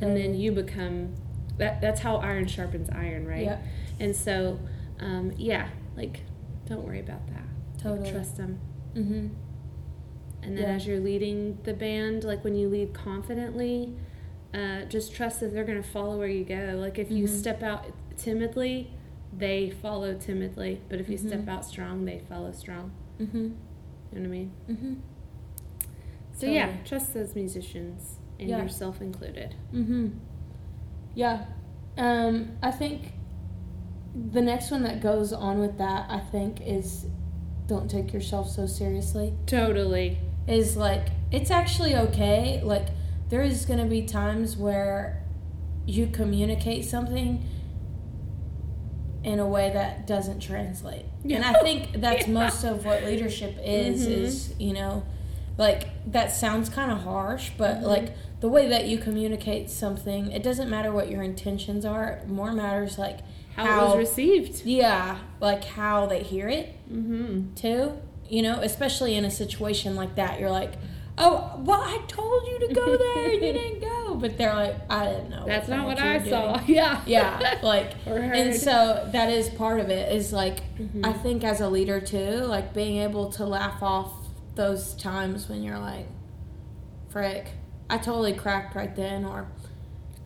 and 0.00 0.16
then 0.16 0.34
you 0.34 0.52
become 0.52 1.14
that. 1.58 1.82
That's 1.82 2.00
how 2.00 2.16
iron 2.16 2.46
sharpens 2.46 2.88
iron, 2.90 3.26
right? 3.26 3.44
Yeah. 3.44 3.58
And 4.00 4.16
so, 4.16 4.58
um, 5.00 5.32
yeah, 5.36 5.68
like 5.98 6.20
don't 6.66 6.82
worry 6.82 7.00
about 7.00 7.26
that. 7.28 7.44
Totally. 7.82 8.10
Trust 8.10 8.38
them. 8.38 8.58
Mm-hmm. 8.94 9.28
And 10.42 10.56
then 10.56 10.64
Yeah. 10.64 10.74
as 10.76 10.86
you're 10.86 11.00
leading 11.00 11.58
the 11.64 11.74
band, 11.74 12.24
like 12.24 12.44
when 12.44 12.54
you 12.54 12.68
lead 12.68 12.94
confidently, 12.94 13.94
uh, 14.54 14.82
just 14.88 15.12
trust 15.12 15.40
that 15.40 15.52
they're 15.52 15.64
going 15.64 15.82
to 15.82 15.88
follow 15.88 16.16
where 16.18 16.28
you 16.28 16.44
go. 16.44 16.76
Like 16.80 16.98
if 16.98 17.10
you 17.10 17.24
Mhm. 17.24 17.28
step 17.28 17.62
out 17.62 17.86
timidly, 18.16 18.90
they 19.36 19.70
follow 19.70 20.14
timidly. 20.14 20.80
But 20.88 21.00
if 21.00 21.08
you 21.08 21.18
step 21.18 21.40
Mhm. 21.40 21.48
out 21.48 21.64
strong, 21.64 22.04
they 22.04 22.20
follow 22.28 22.52
strong. 22.52 22.92
Mm-hmm. 23.20 23.36
You 23.38 23.48
know 24.12 24.20
what 24.20 24.22
I 24.24 24.26
mean? 24.28 24.50
Mm-hmm. 24.70 24.94
So 26.32 26.46
yeah, 26.46 26.76
trust 26.84 27.12
those 27.14 27.34
musicians 27.34 28.16
and 28.38 28.48
Yeah. 28.48 28.62
yourself 28.62 29.02
included. 29.02 29.54
Mm-hmm. 29.74 30.08
Yeah. 31.14 31.46
Um, 31.98 32.52
I 32.62 32.70
think 32.70 33.12
the 34.32 34.40
next 34.40 34.70
one 34.70 34.82
that 34.84 35.00
goes 35.02 35.32
on 35.32 35.58
with 35.58 35.78
that, 35.78 36.08
I 36.08 36.20
think, 36.20 36.60
is 36.60 37.06
don't 37.68 37.88
take 37.88 38.12
yourself 38.12 38.50
so 38.50 38.66
seriously. 38.66 39.34
Totally. 39.46 40.18
Is 40.48 40.76
like, 40.76 41.08
it's 41.30 41.50
actually 41.52 41.94
okay. 41.94 42.60
Like, 42.64 42.88
there 43.28 43.42
is 43.42 43.66
going 43.66 43.78
to 43.78 43.84
be 43.84 44.02
times 44.02 44.56
where 44.56 45.22
you 45.86 46.06
communicate 46.08 46.84
something 46.86 47.46
in 49.22 49.38
a 49.38 49.46
way 49.46 49.70
that 49.72 50.06
doesn't 50.06 50.40
translate. 50.40 51.04
And 51.28 51.44
I 51.44 51.52
think 51.62 52.00
that's 52.00 52.26
Yeah. 52.26 52.32
most 52.32 52.64
of 52.64 52.84
what 52.86 53.04
leadership 53.04 53.56
is, 53.62 54.06
Mhm. 54.06 54.10
is, 54.10 54.54
you 54.58 54.72
know, 54.72 55.02
like 55.58 55.88
that 56.10 56.30
sounds 56.32 56.68
kind 56.70 56.90
of 56.90 56.98
harsh, 56.98 57.50
but 57.58 57.80
Mhm. 57.80 57.82
like 57.82 58.12
the 58.40 58.48
way 58.48 58.68
that 58.68 58.86
you 58.86 58.96
communicate 58.96 59.68
something, 59.68 60.30
it 60.32 60.42
doesn't 60.42 60.70
matter 60.70 60.92
what 60.92 61.10
your 61.10 61.22
intentions 61.22 61.84
are. 61.84 62.20
More 62.28 62.52
matters 62.52 62.96
like 62.98 63.18
How, 63.58 63.64
How- 63.66 63.80
it 63.80 63.88
was 63.88 63.96
received. 63.96 64.64
yeah, 64.64 65.18
like 65.40 65.64
how 65.64 66.06
they 66.06 66.22
hear 66.22 66.48
it 66.48 66.74
Mm-hmm. 66.92 67.54
too. 67.54 67.92
You 68.28 68.42
know, 68.42 68.60
especially 68.60 69.14
in 69.14 69.24
a 69.24 69.30
situation 69.30 69.96
like 69.96 70.14
that, 70.16 70.38
you're 70.38 70.50
like, 70.50 70.74
"Oh, 71.16 71.54
well, 71.64 71.80
I 71.82 71.98
told 72.08 72.46
you 72.46 72.68
to 72.68 72.74
go 72.74 72.96
there, 73.04 73.24
and 73.24 73.42
you 73.42 73.52
didn't 73.52 73.80
go." 73.80 74.14
But 74.14 74.36
they're 74.38 74.54
like, 74.54 74.76
"I 74.90 75.06
didn't 75.06 75.30
know." 75.30 75.44
That's 75.46 75.66
the 75.68 75.76
not 75.76 75.86
what 75.86 75.98
I 75.98 76.22
saw. 76.28 76.56
doing." 76.58 76.68
Yeah. 76.76 77.00
Yeah, 77.06 77.58
like, 77.62 77.94
and 78.06 78.54
so 78.54 79.08
that 79.12 79.30
is 79.30 79.48
part 79.50 79.80
of 79.80 79.88
it. 79.90 80.12
Is 80.14 80.32
like, 80.32 80.60
Mhm. 80.78 81.04
I 81.06 81.12
think 81.14 81.42
as 81.42 81.60
a 81.60 81.68
leader 81.68 82.00
too, 82.00 82.40
like 82.44 82.72
being 82.74 82.98
able 82.98 83.30
to 83.32 83.44
laugh 83.46 83.82
off 83.82 84.12
those 84.54 84.94
times 84.94 85.48
when 85.48 85.62
you're 85.62 85.78
like, 85.78 86.06
"Frick, 87.10 87.52
I 87.90 87.96
totally 87.98 88.34
cracked 88.34 88.74
right 88.74 88.94
then," 88.94 89.24
or 89.24 89.48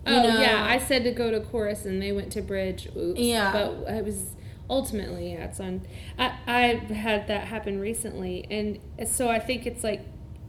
you 0.06 0.12
oh 0.14 0.22
know, 0.22 0.40
yeah, 0.40 0.64
I 0.68 0.78
said 0.78 1.04
to 1.04 1.12
go 1.12 1.30
to 1.30 1.40
chorus 1.40 1.84
and 1.84 2.00
they 2.02 2.12
went 2.12 2.32
to 2.32 2.42
bridge. 2.42 2.88
Oops. 2.96 3.20
Yeah. 3.20 3.52
But 3.52 3.94
it 3.94 4.04
was 4.04 4.34
ultimately 4.70 5.32
yeah 5.32 5.44
it's 5.44 5.60
on 5.60 5.82
i 6.18 6.32
i've 6.46 6.82
had 6.88 7.26
that 7.26 7.44
happen 7.48 7.78
recently 7.78 8.46
and 8.50 8.78
so 9.06 9.28
i 9.28 9.38
think 9.38 9.66
it's 9.66 9.84
like 9.84 10.00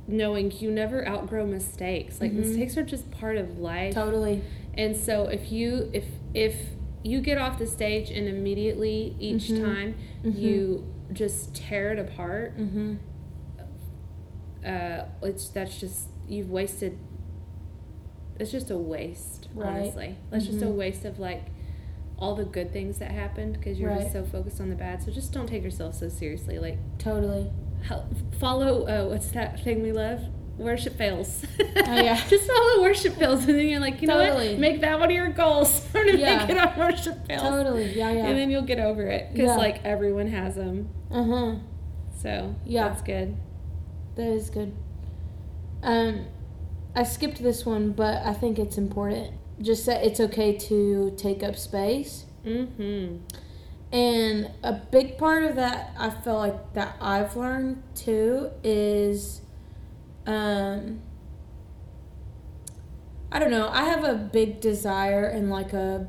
knowing 0.08 0.50
you 0.60 0.72
never 0.72 1.06
outgrow 1.06 1.46
mistakes 1.46 2.22
like 2.22 2.32
Mhm. 2.32 2.36
mistakes 2.46 2.78
are 2.78 2.84
just 2.84 3.10
part 3.12 3.36
of 3.38 3.58
life 3.58 3.94
Totally. 3.96 4.42
and 4.76 4.96
so 4.96 5.26
if 5.26 5.52
you 5.52 5.90
if 5.94 6.06
if 6.34 6.56
you 7.04 7.20
get 7.20 7.38
off 7.38 7.58
the 7.58 7.66
stage 7.66 8.12
and 8.12 8.28
immediately 8.30 9.16
each 9.20 9.50
Mhm. 9.50 9.62
time 9.62 9.96
Mhm. 10.24 10.40
you 10.40 10.94
just 11.12 11.54
tear 11.56 11.92
it 11.92 12.00
apart 12.00 12.56
Mm-hmm. 12.58 12.94
uh 14.66 15.06
it's 15.24 15.50
that's 15.50 15.78
just 15.80 16.08
you've 16.30 16.50
wasted 16.50 16.98
it's 18.40 18.52
just 18.52 18.70
a 18.72 18.78
waste 18.78 19.48
Right. 19.54 19.68
honestly 19.70 20.16
that's 20.32 20.46
just 20.46 20.62
a 20.62 20.66
Mhm. 20.66 20.76
waste 20.76 21.06
of 21.06 21.20
like 21.20 21.44
all 22.18 22.36
the 22.36 22.46
good 22.46 22.72
things 22.72 23.00
that 23.00 23.12
happened 23.12 23.54
because 23.54 23.80
you're 23.80 23.94
just 23.96 24.14
so 24.14 24.24
focused 24.24 24.62
on 24.62 24.70
the 24.70 24.76
bad 24.76 25.02
so 25.04 25.12
just 25.12 25.32
don't 25.34 25.48
take 25.48 25.64
yourself 25.64 25.96
so 25.96 26.08
seriously 26.10 26.58
like 26.60 26.78
Totally. 26.98 27.52
help, 27.84 28.06
follow 28.40 28.86
uh, 28.88 29.10
what's 29.10 29.30
that 29.32 29.60
thing 29.64 29.82
we 29.84 29.92
love 29.92 30.22
worship 30.58 30.96
fails 30.96 31.44
Oh, 31.60 31.64
yeah. 32.02 32.16
just 32.30 32.48
follow 32.48 32.82
worship 32.84 33.16
fails 33.16 33.40
and 33.48 33.56
then 33.58 33.68
you're 33.68 33.80
like 33.80 34.02
you 34.02 34.08
know 34.08 34.18
what 34.18 34.58
make 34.60 34.82
that 34.82 35.00
one 35.00 35.10
of 35.10 35.16
your 35.16 35.30
goals 35.30 35.86
i'm 35.96 36.06
gonna 36.06 36.18
Yeah. 36.18 36.38
make 36.46 36.50
it 36.50 36.58
on 36.58 36.78
worship 36.78 37.26
fails 37.28 37.42
Totally. 37.42 37.94
Yeah, 37.98 38.12
yeah. 38.12 38.26
and 38.28 38.38
then 38.38 38.50
you'll 38.52 38.62
get 38.62 38.80
over 38.80 39.04
it 39.08 39.32
because 39.34 39.48
Yeah. 39.50 39.58
like 39.58 39.84
everyone 39.84 40.28
has 40.28 40.56
them 40.56 40.90
uh 41.12 41.24
huh. 41.24 41.56
so 42.16 42.56
Yeah. 42.66 42.88
that's 42.90 43.02
good 43.02 43.36
That 44.16 44.28
is 44.28 44.52
good. 44.52 44.72
Um, 45.82 46.26
I 46.96 47.04
skipped 47.04 47.42
this 47.42 47.66
one, 47.66 47.92
but 47.92 48.24
I 48.26 48.34
think 48.34 48.60
it's 48.60 48.78
important. 48.78 49.34
Just 49.62 49.86
that 49.86 50.04
it's 50.04 50.20
okay 50.20 50.58
to 50.58 51.14
take 51.18 51.44
up 51.44 51.58
space. 51.58 52.26
mm-hmm 52.46 53.18
And 53.92 54.52
a 54.64 54.74
big 54.74 55.18
part 55.18 55.44
of 55.44 55.56
that, 55.56 55.94
I 55.98 56.10
feel 56.10 56.38
like 56.38 56.74
that 56.74 56.96
I've 57.00 57.36
learned 57.36 57.84
too, 57.96 58.50
is 58.64 59.42
um, 60.26 61.02
I 63.32 63.40
don't 63.40 63.52
know. 63.52 63.70
I 63.70 63.86
have 63.86 64.04
a 64.04 64.14
big 64.14 64.62
desire 64.62 65.26
and 65.26 65.50
like 65.50 65.74
a, 65.74 66.08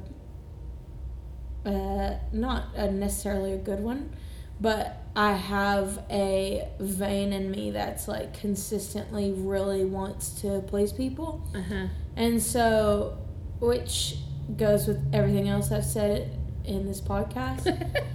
uh, 1.64 2.14
not 2.32 2.74
a 2.74 2.90
necessarily 2.90 3.52
a 3.52 3.58
good 3.58 3.80
one, 3.80 4.14
but 4.60 5.03
I 5.16 5.32
have 5.32 6.02
a 6.10 6.68
vein 6.80 7.32
in 7.32 7.50
me 7.50 7.70
that's 7.70 8.08
like 8.08 8.38
consistently 8.40 9.32
really 9.32 9.84
wants 9.84 10.40
to 10.42 10.60
please 10.66 10.92
people. 10.92 11.46
uh-huh 11.54 11.86
And 12.16 12.42
so, 12.42 13.16
which 13.60 14.16
goes 14.56 14.86
with 14.86 15.00
everything 15.14 15.48
else 15.48 15.70
I've 15.72 15.84
said 15.84 16.36
in 16.64 16.86
this 16.86 17.00
podcast. 17.00 17.64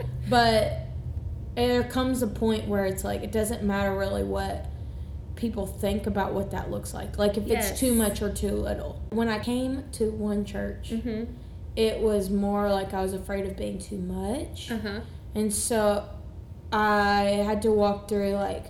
but 0.29 0.87
there 1.55 1.83
comes 1.83 2.21
a 2.21 2.27
point 2.27 2.67
where 2.67 2.85
it's 2.85 3.03
like, 3.03 3.23
it 3.23 3.31
doesn't 3.31 3.63
matter 3.63 3.95
really 3.97 4.23
what 4.23 4.65
people 5.35 5.65
think 5.65 6.05
about 6.05 6.33
what 6.33 6.51
that 6.51 6.69
looks 6.69 6.93
like. 6.93 7.17
Like, 7.17 7.37
if 7.37 7.45
Yes. 7.47 7.71
it's 7.71 7.79
too 7.79 7.93
much 7.93 8.21
or 8.21 8.29
too 8.31 8.51
little. 8.51 9.01
When 9.11 9.29
I 9.29 9.39
came 9.39 9.83
to 9.93 10.11
one 10.11 10.43
church, 10.45 10.91
mm-hmm 10.91 11.23
it 11.75 11.99
was 11.99 12.29
more 12.29 12.69
like 12.69 12.93
I 12.93 13.01
was 13.01 13.13
afraid 13.13 13.45
of 13.45 13.55
being 13.55 13.77
too 13.79 13.99
much. 13.99 14.69
uh-huh 14.71 14.99
And 15.35 15.53
so 15.53 16.03
I 16.71 17.43
had 17.45 17.61
to 17.63 17.71
walk 17.71 18.07
through 18.07 18.31
like, 18.33 18.65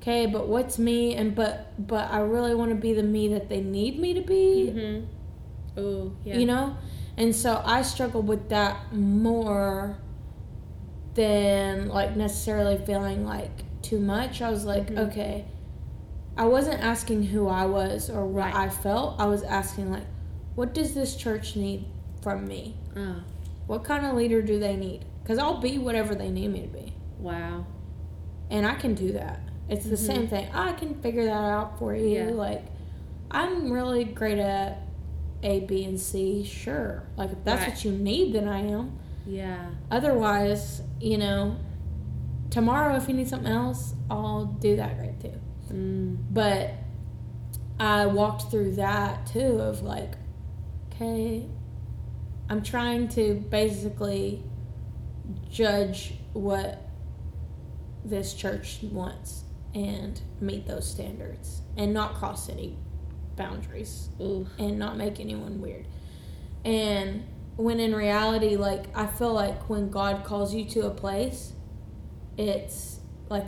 okay, 0.00 0.26
but 0.26 0.48
what's 0.48 0.78
me? 0.78 1.14
And 1.14 1.34
but 1.34 1.72
but 1.88 2.10
I 2.10 2.20
really 2.20 2.54
want 2.54 2.70
to 2.70 2.74
be 2.76 2.92
the 2.94 3.02
me 3.02 3.28
that 3.28 3.48
they 3.48 3.60
need 3.60 3.98
me 3.98 4.14
to 4.14 4.20
be. 4.22 4.72
Mm-hmm. 4.74 5.80
Oh, 5.80 6.12
yeah. 6.24 6.36
You 6.38 6.46
know? 6.46 6.76
And 7.16 7.34
so 7.34 7.62
I 7.64 7.82
struggled 7.82 8.26
with 8.26 8.48
that 8.48 8.92
more 8.92 9.98
than 11.14 11.88
like 11.88 12.16
necessarily 12.16 12.78
feeling 12.78 13.24
like 13.26 13.50
too 13.82 13.98
much. 14.00 14.40
I 14.42 14.50
was 14.50 14.64
like, 14.64 14.88
Mhm. 14.90 14.98
okay. 15.10 15.44
I 16.36 16.46
wasn't 16.46 16.82
asking 16.82 17.24
who 17.24 17.46
I 17.48 17.66
was 17.66 18.08
or 18.08 18.24
what 18.26 18.44
Right. 18.46 18.54
I 18.54 18.68
felt. 18.70 19.16
I 19.20 19.26
was 19.26 19.42
asking 19.42 19.90
like, 19.92 20.06
what 20.54 20.72
does 20.72 20.94
this 20.94 21.14
church 21.16 21.56
need 21.56 21.84
from 22.22 22.46
me? 22.46 22.74
Oh, 22.96 23.16
What 23.66 23.84
kind 23.84 24.04
of 24.06 24.14
leader 24.14 24.42
do 24.42 24.58
they 24.58 24.76
need? 24.76 25.04
Because 25.22 25.38
I'll 25.38 25.60
be 25.60 25.78
whatever 25.78 26.14
they 26.14 26.30
need 26.30 26.48
me 26.48 26.62
to 26.62 26.68
be. 26.68 26.91
Wow. 27.22 27.64
And 28.50 28.66
I 28.66 28.74
can 28.74 28.94
do 28.94 29.12
that. 29.12 29.40
It's 29.68 29.86
the 29.86 29.96
Mhm. 29.96 30.06
same 30.06 30.28
thing. 30.28 30.48
I 30.52 30.72
can 30.72 30.94
figure 30.96 31.24
that 31.24 31.32
out 31.32 31.78
for 31.78 31.94
you. 31.94 32.08
Yeah. 32.08 32.30
Like, 32.30 32.64
I'm 33.30 33.72
really 33.72 34.04
great 34.04 34.38
at 34.38 34.78
A, 35.42 35.60
B, 35.60 35.84
and 35.84 35.98
C. 35.98 36.44
Sure. 36.44 37.04
Like, 37.16 37.32
if 37.32 37.42
that's 37.44 37.62
Right. 37.62 37.70
what 37.70 37.84
you 37.84 37.92
need, 37.92 38.34
then 38.34 38.46
I 38.48 38.60
am. 38.60 38.92
Yeah. 39.26 39.70
Otherwise, 39.90 40.82
you 41.00 41.16
know, 41.16 41.56
tomorrow 42.50 42.96
if 42.96 43.08
you 43.08 43.14
need 43.14 43.28
something 43.28 43.50
else, 43.50 43.94
I'll 44.10 44.44
do 44.44 44.76
that 44.76 44.98
right 44.98 45.18
too. 45.20 45.32
Mm. 45.72 46.16
But 46.30 46.70
I 47.80 48.06
walked 48.06 48.50
through 48.50 48.72
that 48.76 49.26
too 49.26 49.58
of 49.60 49.82
like, 49.82 50.16
okay, 50.92 51.46
I'm 52.50 52.62
trying 52.62 53.08
to 53.08 53.34
basically 53.48 54.42
judge 55.50 56.14
what 56.34 56.82
this 58.04 58.34
church 58.34 58.78
wants 58.82 59.44
and 59.74 60.20
meet 60.40 60.66
those 60.66 60.88
standards 60.88 61.62
and 61.76 61.94
not 61.94 62.14
cross 62.14 62.48
any 62.48 62.76
boundaries 63.36 64.08
Ooh. 64.20 64.46
and 64.58 64.78
not 64.78 64.96
make 64.96 65.20
anyone 65.20 65.60
weird. 65.60 65.86
And 66.64 67.26
when 67.56 67.80
in 67.80 67.94
reality, 67.94 68.56
like, 68.56 68.94
I 68.96 69.06
feel 69.06 69.32
like 69.32 69.68
when 69.68 69.90
God 69.90 70.24
calls 70.24 70.54
you 70.54 70.64
to 70.70 70.86
a 70.86 70.90
place, 70.90 71.52
it's 72.36 73.00
like 73.28 73.46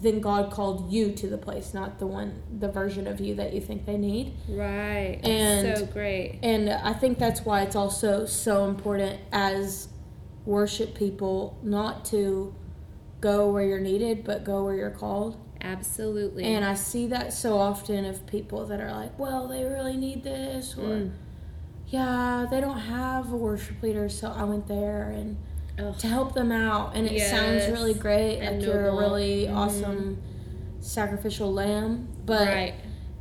then 0.00 0.20
God 0.20 0.50
called 0.50 0.92
you 0.92 1.12
to 1.12 1.28
the 1.28 1.38
place, 1.38 1.72
not 1.72 1.98
the 1.98 2.06
one, 2.06 2.42
the 2.58 2.68
version 2.68 3.06
of 3.06 3.20
you 3.20 3.34
that 3.36 3.54
you 3.54 3.60
think 3.60 3.86
they 3.86 3.96
need. 3.96 4.34
Right. 4.48 5.18
And- 5.24 5.78
so 5.78 5.86
great. 5.86 6.40
And 6.42 6.68
I 6.68 6.92
think 6.92 7.18
that's 7.18 7.40
why 7.40 7.62
it's 7.62 7.76
also 7.76 8.26
so 8.26 8.66
important 8.66 9.18
as 9.32 9.88
worship 10.44 10.94
people 10.94 11.58
not 11.62 12.04
to 12.06 12.54
go 13.24 13.48
where 13.50 13.64
you're 13.64 13.80
needed, 13.80 14.22
but 14.22 14.44
go 14.44 14.62
where 14.64 14.74
you're 14.74 14.90
called. 14.90 15.36
Absolutely. 15.62 16.44
And 16.44 16.62
I 16.62 16.74
see 16.74 17.06
that 17.06 17.32
so 17.32 17.56
often 17.56 18.04
of 18.04 18.26
people 18.26 18.66
that 18.66 18.80
are 18.82 18.92
like, 18.92 19.18
well, 19.18 19.48
they 19.48 19.64
really 19.64 19.96
need 19.96 20.22
this, 20.22 20.76
or 20.76 20.82
Mm. 20.82 21.10
yeah, 21.88 22.46
they 22.50 22.60
don't 22.60 22.78
have 22.80 23.32
a 23.32 23.36
worship 23.36 23.82
leader, 23.82 24.08
so 24.10 24.30
I 24.30 24.44
went 24.44 24.66
there 24.68 25.08
and 25.08 25.36
Ugh. 25.78 25.96
to 26.00 26.06
help 26.06 26.34
them 26.34 26.52
out. 26.52 26.94
And 26.96 27.06
it 27.06 27.18
sounds 27.22 27.66
really 27.68 27.94
great, 27.94 28.40
And 28.40 28.58
like 28.58 28.66
you're 28.66 28.88
a 28.88 28.94
really 28.94 29.46
Mhm. 29.46 29.54
awesome 29.56 30.18
sacrificial 30.80 31.50
lamb, 31.50 32.08
but 32.26 32.46
right. 32.48 32.74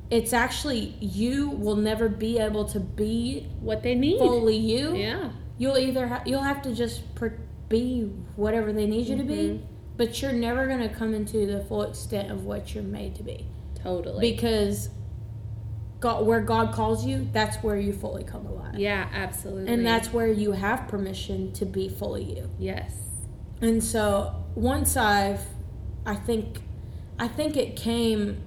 it's 0.10 0.34
actually 0.34 0.96
you 1.00 1.50
will 1.52 1.78
never 1.78 2.10
be 2.10 2.40
able 2.40 2.66
to 2.66 2.80
be 2.82 3.48
What 3.62 3.84
they 3.84 3.96
need. 3.96 4.18
fully 4.20 4.58
you. 4.58 4.96
Yeah. 4.96 5.30
You'll 5.58 5.78
either 5.78 6.08
ha- 6.08 6.24
you'll 6.26 6.42
have 6.42 6.62
to 6.64 6.74
just 6.74 7.16
per- 7.16 7.40
be 7.70 8.12
whatever 8.36 8.74
they 8.74 8.86
need 8.86 9.08
you 9.08 9.16
to 9.16 9.24
Mhm. 9.24 9.28
be, 9.28 9.62
but 9.98 10.22
you're 10.22 10.34
never 10.34 10.68
gonna 10.68 10.90
come 10.90 11.14
into 11.14 11.46
the 11.46 11.64
full 11.66 11.84
extent 11.84 12.32
of 12.32 12.46
what 12.46 12.74
you're 12.74 12.84
made 12.84 13.16
to 13.16 13.24
be 13.24 13.46
Totally. 13.76 14.32
because 14.32 14.90
God, 16.00 16.26
where 16.26 16.42
God 16.42 16.74
calls 16.74 17.06
you, 17.06 17.30
that's 17.32 17.58
where 17.64 17.78
you 17.78 17.94
fully 17.94 18.24
come 18.24 18.46
alive. 18.46 18.76
yeah, 18.78 19.08
absolutely. 19.14 19.72
And 19.74 19.86
that's 19.86 20.12
where 20.12 20.28
you 20.28 20.52
have 20.54 20.88
permission 20.88 21.54
to 21.54 21.66
be 21.66 21.88
fully 21.90 22.24
you. 22.24 22.50
yes. 22.60 22.94
And 23.62 23.82
so 23.82 24.44
once 24.56 24.98
I've, 24.98 25.40
I 26.06 26.16
think, 26.16 26.58
I 27.18 27.30
think 27.30 27.56
it 27.56 27.78
came 27.78 28.42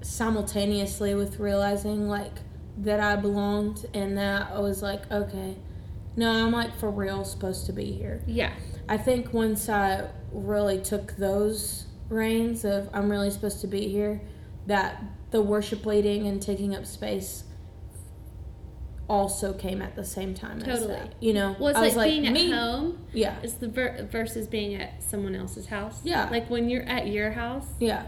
simultaneously 0.00 1.14
with 1.14 1.38
realizing 1.38 2.08
like 2.08 2.32
that 2.78 2.98
I 2.98 3.16
belonged 3.16 3.86
and 3.94 4.18
that 4.18 4.50
I 4.50 4.58
was 4.58 4.82
like, 4.82 5.08
okay, 5.12 5.56
no, 6.16 6.30
I'm 6.30 6.50
like 6.50 6.76
for 6.76 6.90
real 6.90 7.24
supposed 7.24 7.66
to 7.66 7.72
be 7.72 7.92
here. 7.92 8.22
Yeah. 8.26 8.52
I 8.88 8.96
think 8.96 9.32
once 9.32 9.68
I 9.68 10.08
really 10.32 10.78
took 10.80 11.16
those 11.16 11.86
reins 12.08 12.64
of 12.64 12.88
I'm 12.92 13.10
really 13.10 13.30
supposed 13.30 13.60
to 13.62 13.66
be 13.66 13.88
here, 13.88 14.20
that 14.66 15.02
the 15.30 15.40
worship 15.42 15.86
leading 15.86 16.26
and 16.26 16.40
taking 16.42 16.74
up 16.74 16.84
space 16.86 17.44
also 19.08 19.52
came 19.52 19.82
at 19.82 19.94
the 19.96 20.04
same 20.04 20.32
time 20.34 20.58
as 20.60 20.64
Totally. 20.64 20.94
that. 20.94 21.14
You 21.20 21.34
know, 21.34 21.56
Well, 21.58 21.68
it's 21.70 21.80
was 21.80 21.96
like, 21.96 22.10
being 22.10 22.32
me, 22.32 22.52
at 22.52 22.58
home 22.58 22.98
Yeah, 23.12 23.36
It's 23.42 23.54
the 23.54 23.68
ver- 23.68 24.08
versus 24.10 24.46
being 24.46 24.74
at 24.80 25.02
someone 25.02 25.34
else's 25.34 25.66
house. 25.66 26.00
Yeah. 26.04 26.28
Like 26.30 26.48
when 26.48 26.70
you're 26.70 26.84
at 26.84 27.08
your 27.08 27.32
house, 27.32 27.66
yeah, 27.78 28.06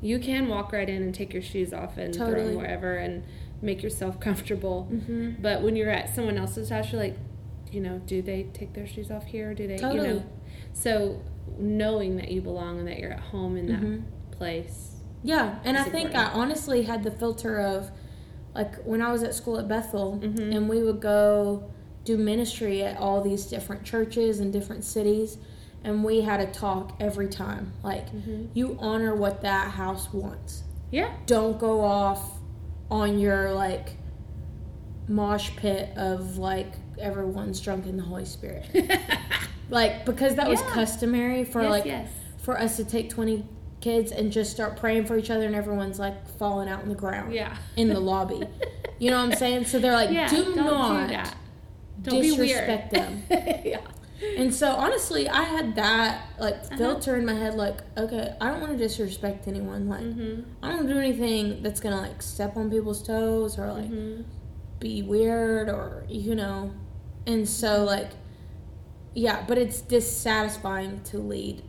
you 0.00 0.18
can 0.18 0.48
walk 0.48 0.72
right 0.72 0.88
in 0.88 1.02
and 1.02 1.14
take 1.14 1.32
your 1.32 1.42
shoes 1.42 1.72
off 1.72 1.98
and 1.98 2.14
throw 2.14 2.30
them 2.32 2.54
wherever 2.54 2.96
and 2.96 3.24
make 3.60 3.82
yourself 3.82 4.18
comfortable. 4.28 4.84
hmm 4.84 5.32
But 5.40 5.62
when 5.62 5.76
you're 5.76 5.90
at 5.90 6.14
someone 6.14 6.38
else's 6.38 6.70
house, 6.70 6.92
you're 6.92 7.00
like, 7.02 7.16
you 7.72 7.80
know, 7.80 7.98
do 8.06 8.22
they 8.22 8.44
take 8.54 8.72
their 8.74 8.86
shoes 8.86 9.10
off 9.10 9.26
here? 9.26 9.52
Do 9.52 9.66
they, 9.66 9.74
you 9.74 9.78
Totally. 9.80 10.08
know? 10.08 10.24
So 10.72 11.20
knowing 11.58 12.16
that 12.16 12.30
you 12.30 12.40
belong 12.42 12.78
and 12.78 12.88
that 12.88 12.98
you're 12.98 13.12
at 13.12 13.20
home 13.20 13.56
in 13.56 13.66
that 13.68 13.80
Mhm. 13.80 14.02
place. 14.32 14.92
Yeah, 15.22 15.58
and 15.64 15.76
I 15.76 15.82
It's 15.82 15.90
think 15.90 16.06
important. 16.10 16.34
I 16.36 16.38
honestly 16.38 16.82
had 16.82 17.02
the 17.02 17.10
filter 17.10 17.58
of 17.60 17.90
like 18.54 18.82
when 18.84 19.02
I 19.02 19.12
was 19.12 19.22
at 19.22 19.34
school 19.34 19.58
at 19.58 19.68
Bethel 19.68 20.18
Mhm. 20.22 20.54
and 20.56 20.68
we 20.68 20.82
would 20.82 21.00
go 21.00 21.64
do 22.04 22.16
ministry 22.16 22.82
at 22.82 22.96
all 22.98 23.20
these 23.20 23.44
different 23.46 23.82
churches 23.84 24.38
and 24.40 24.52
different 24.52 24.84
cities, 24.84 25.36
and 25.84 26.02
we 26.04 26.20
had 26.22 26.40
a 26.40 26.46
talk 26.46 26.94
every 27.00 27.28
time. 27.28 27.72
Like, 27.82 28.10
Mhm. 28.14 28.48
you 28.54 28.76
honor 28.80 29.14
what 29.14 29.42
that 29.42 29.72
house 29.72 30.12
wants. 30.12 30.62
Yeah. 30.90 31.10
Don't 31.26 31.58
go 31.58 31.80
off 31.82 32.38
on 32.90 33.18
your 33.18 33.52
like 33.52 33.96
mosh 35.08 35.50
pit 35.56 35.90
of 35.96 36.38
like 36.38 36.72
everyone's 36.98 37.60
drunk 37.60 37.86
in 37.86 37.96
the 37.96 38.02
Holy 38.04 38.24
Spirit. 38.24 38.64
like 39.70 40.04
because 40.06 40.34
that 40.36 40.48
was 40.48 40.60
Yeah. 40.60 40.70
customary 40.70 41.44
for 41.44 41.62
yes, 41.62 41.70
like 41.70 41.84
yes. 41.84 42.08
for 42.38 42.58
us 42.58 42.76
to 42.76 42.84
take 42.84 43.10
20 43.10 43.44
kids 43.80 44.10
and 44.12 44.32
just 44.32 44.50
start 44.52 44.76
praying 44.76 45.04
for 45.06 45.16
each 45.18 45.30
other 45.30 45.44
and 45.46 45.54
everyone's 45.54 45.98
like 45.98 46.26
falling 46.38 46.68
out 46.68 46.82
on 46.82 46.88
the 46.88 46.94
ground 46.94 47.32
Yeah. 47.32 47.56
in 47.76 47.88
the 47.88 48.00
lobby. 48.00 48.42
You 48.98 49.10
know 49.10 49.18
what 49.24 49.32
I'm 49.32 49.38
saying? 49.44 49.64
So 49.66 49.78
they're 49.78 49.92
like, 49.92 50.10
yeah. 50.10 50.28
do 50.28 50.44
don't 50.54 50.56
not 50.56 51.08
do 51.08 51.14
that. 51.14 51.36
Don't 52.02 52.20
be 52.20 52.30
disrespect 52.30 52.92
them. 52.92 53.22
yeah. 53.30 53.80
And 54.38 54.54
so 54.54 54.70
honestly, 54.70 55.28
I 55.28 55.42
had 55.42 55.76
that 55.76 56.26
like 56.38 56.54
Uh-huh. 56.54 56.76
filter 56.78 57.16
in 57.16 57.26
my 57.26 57.34
head 57.34 57.54
like, 57.54 57.80
okay, 57.98 58.34
I 58.40 58.48
don't 58.50 58.60
want 58.60 58.72
to 58.72 58.78
disrespect 58.78 59.46
anyone. 59.46 59.88
Like 59.88 60.00
Mm-hmm. 60.00 60.42
I 60.62 60.70
don't 60.70 60.86
do 60.86 60.96
anything 60.98 61.62
that's 61.62 61.80
gonna 61.80 62.00
like 62.00 62.22
step 62.22 62.56
on 62.56 62.70
people's 62.70 63.02
toes 63.02 63.58
or 63.58 63.70
like 63.72 63.90
Mm-hmm. 63.90 64.22
be 64.80 65.02
weird 65.02 65.68
or 65.68 66.04
you 66.08 66.34
know. 66.34 66.72
And 67.26 67.46
so 67.48 67.84
like 67.84 68.10
yeah, 69.16 69.44
but 69.48 69.56
it's 69.58 69.80
dissatisfying 69.80 71.00
to 71.04 71.18
lead 71.18 71.62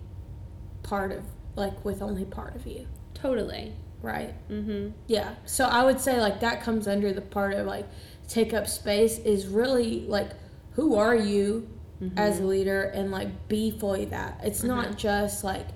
part 0.83 1.11
of 1.11 1.23
like 1.55 1.83
with 1.85 2.01
only 2.01 2.25
part 2.25 2.55
of 2.55 2.67
you, 2.67 2.85
Totally. 3.13 3.73
right? 4.01 4.33
Mm-hmm. 4.49 4.89
Yeah. 5.07 5.33
So 5.45 5.65
I 5.65 5.83
would 5.85 5.99
say 5.99 6.19
like 6.21 6.39
that 6.41 6.61
comes 6.61 6.87
under 6.87 7.11
the 7.13 7.21
part 7.21 7.53
of 7.53 7.65
like 7.65 7.87
take 8.27 8.53
up 8.53 8.67
space 8.67 9.17
is 9.19 9.47
really 9.47 10.01
like 10.01 10.31
who 10.73 10.95
are 10.95 11.15
you 11.15 11.67
as 12.15 12.39
a 12.39 12.43
leader 12.43 12.83
and 12.83 13.09
like 13.11 13.47
be 13.47 13.71
fully 13.71 14.05
that. 14.05 14.39
It's 14.43 14.63
Uh-huh. 14.63 14.75
not 14.75 14.97
just 14.97 15.43
like 15.43 15.67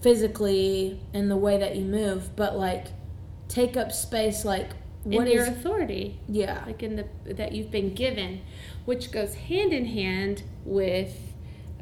physically 0.00 1.00
and 1.12 1.30
the 1.30 1.36
way 1.36 1.58
that 1.58 1.76
you 1.76 1.84
move, 1.84 2.34
but 2.36 2.56
like 2.56 2.86
take 3.48 3.76
up 3.76 3.92
space 3.92 4.44
like 4.44 4.70
In 5.04 5.12
what 5.16 5.28
your 5.30 5.42
is 5.42 5.48
authority. 5.48 6.18
yeah. 6.28 6.62
like 6.66 6.82
in 6.82 6.96
the 6.96 7.06
that 7.34 7.52
you've 7.52 7.70
been 7.70 7.94
given, 7.94 8.40
which 8.88 9.10
goes 9.12 9.34
hand 9.34 9.70
in 9.72 9.84
hand 9.84 10.42
with 10.64 11.14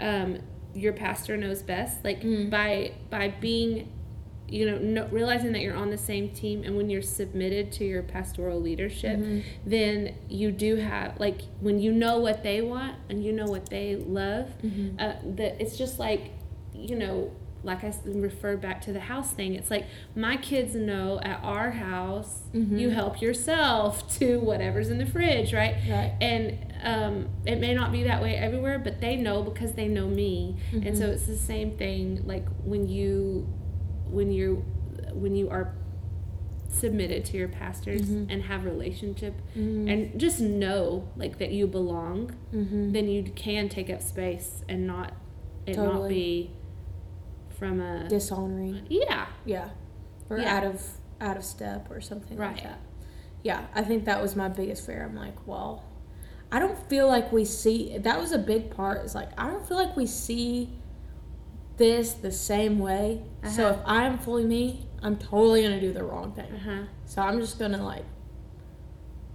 um, 0.00 0.38
your 0.75 0.92
pastor 0.92 1.36
knows 1.36 1.62
best. 1.62 2.04
Like 2.04 2.20
Mm. 2.22 2.50
by 2.50 2.92
by 3.10 3.28
being, 3.28 3.92
you 4.48 4.66
know, 4.68 4.78
no, 4.78 5.06
realizing 5.18 5.52
that 5.52 5.60
you're 5.62 5.76
on 5.84 5.90
the 5.90 5.98
same 6.10 6.26
team, 6.30 6.64
and 6.64 6.76
when 6.76 6.90
you're 6.90 7.02
submitted 7.20 7.70
to 7.78 7.84
your 7.84 8.02
pastoral 8.02 8.60
leadership, 8.60 9.18
Mm-hmm. 9.18 9.40
then 9.75 10.14
you 10.28 10.50
do 10.50 10.76
have 10.76 11.18
like 11.20 11.40
when 11.60 11.78
you 11.78 11.92
know 11.92 12.18
what 12.18 12.42
they 12.42 12.60
want 12.60 12.96
and 13.08 13.25
you 13.25 13.32
know 13.32 13.46
what 13.54 13.66
they 13.70 13.94
love. 13.96 14.46
Mm-hmm. 14.64 14.98
Uh, 14.98 15.12
that 15.36 15.60
it's 15.62 15.76
just 15.78 15.98
like, 15.98 16.22
you 16.75 16.96
know. 16.96 17.30
Like 17.66 17.85
I 17.85 17.92
referred 18.06 18.61
back 18.62 18.80
to 18.82 18.92
the 18.92 19.00
house 19.00 19.32
thing, 19.32 19.54
it's 19.54 19.70
like 19.70 19.85
my 20.14 20.37
kids 20.38 20.75
know 20.75 21.20
at 21.23 21.40
our 21.42 21.70
house, 21.73 22.44
Mm-hmm. 22.54 22.78
you 22.78 22.88
help 22.90 23.20
yourself 23.20 24.08
to 24.18 24.38
whatever's 24.40 24.88
in 24.88 24.96
the 24.99 25.04
fridge, 25.06 25.52
right? 25.52 25.75
Right. 25.90 26.14
And 26.20 26.58
um, 26.82 27.28
it 27.44 27.58
may 27.61 27.75
not 27.75 27.92
be 27.92 28.04
that 28.04 28.23
way 28.23 28.37
everywhere, 28.37 28.78
but 28.78 29.00
they 29.00 29.16
know 29.16 29.42
because 29.42 29.73
they 29.73 29.88
know 29.88 30.06
me, 30.06 30.56
and 30.73 30.96
so 30.96 31.06
it's 31.11 31.26
the 31.26 31.37
same 31.37 31.76
thing. 31.76 32.23
Like 32.25 32.46
when 32.64 32.88
you, 32.88 33.46
when 34.08 34.30
you, 34.32 34.64
when 35.12 35.35
you 35.37 35.50
are 35.50 35.75
submitted 36.68 37.25
to 37.25 37.37
your 37.37 37.49
pastors 37.49 38.08
and 38.30 38.42
have 38.42 38.64
relationship, 38.64 39.35
and 39.54 40.18
just 40.20 40.40
know 40.40 41.08
like 41.16 41.38
that 41.38 41.50
you 41.50 41.66
belong, 41.66 42.32
Mm-hmm. 42.54 42.92
then 42.92 43.08
you 43.08 43.23
can 43.35 43.68
take 43.68 43.90
up 43.90 44.00
space 44.02 44.62
and 44.68 44.87
not 44.87 45.12
it 45.66 45.76
not 45.76 46.08
be 46.08 46.50
from 47.58 47.80
a 47.80 48.08
Dishonoring. 48.08 48.86
yeah 48.88 49.26
Yeah. 49.44 49.70
Or 50.30 50.38
Yeah. 50.38 50.56
out 50.56 50.64
of 50.64 50.82
out 51.21 51.36
of 51.36 51.45
step 51.45 51.90
or 51.90 52.00
something 52.00 52.36
like 52.38 52.62
that. 52.62 52.80
Yeah, 53.42 53.66
I 53.75 53.82
think 53.82 54.04
that 54.04 54.21
was 54.21 54.34
my 54.36 54.49
biggest 54.49 54.84
fear. 54.86 55.02
I'm 55.08 55.14
like, 55.16 55.47
well, 55.47 55.84
I 56.52 56.58
don't 56.58 56.78
feel 56.90 57.06
like 57.06 57.32
we 57.32 57.45
see 57.45 57.97
that 57.99 58.21
was 58.21 58.32
a 58.32 58.38
big 58.38 58.71
part. 58.71 59.04
Is 59.04 59.14
like 59.14 59.30
I 59.38 59.47
don't 59.50 59.66
feel 59.66 59.76
like 59.76 59.97
we 59.97 60.06
see 60.06 60.71
this 61.76 62.12
the 62.14 62.32
same 62.32 62.78
way. 62.78 63.23
So 63.54 63.66
Uh-huh. 63.69 63.75
if 63.80 63.86
I'm 63.86 64.19
fully 64.19 64.45
me, 64.45 64.88
I'm 65.02 65.16
totally 65.16 65.62
gonna 65.62 65.80
do 65.80 65.92
the 65.92 66.04
wrong 66.04 66.32
thing. 66.32 66.50
uh 66.52 66.58
huh 66.58 66.82
So 67.04 67.23
I'm 67.23 67.40
just 67.40 67.58
gonna 67.58 67.82
like 67.84 68.04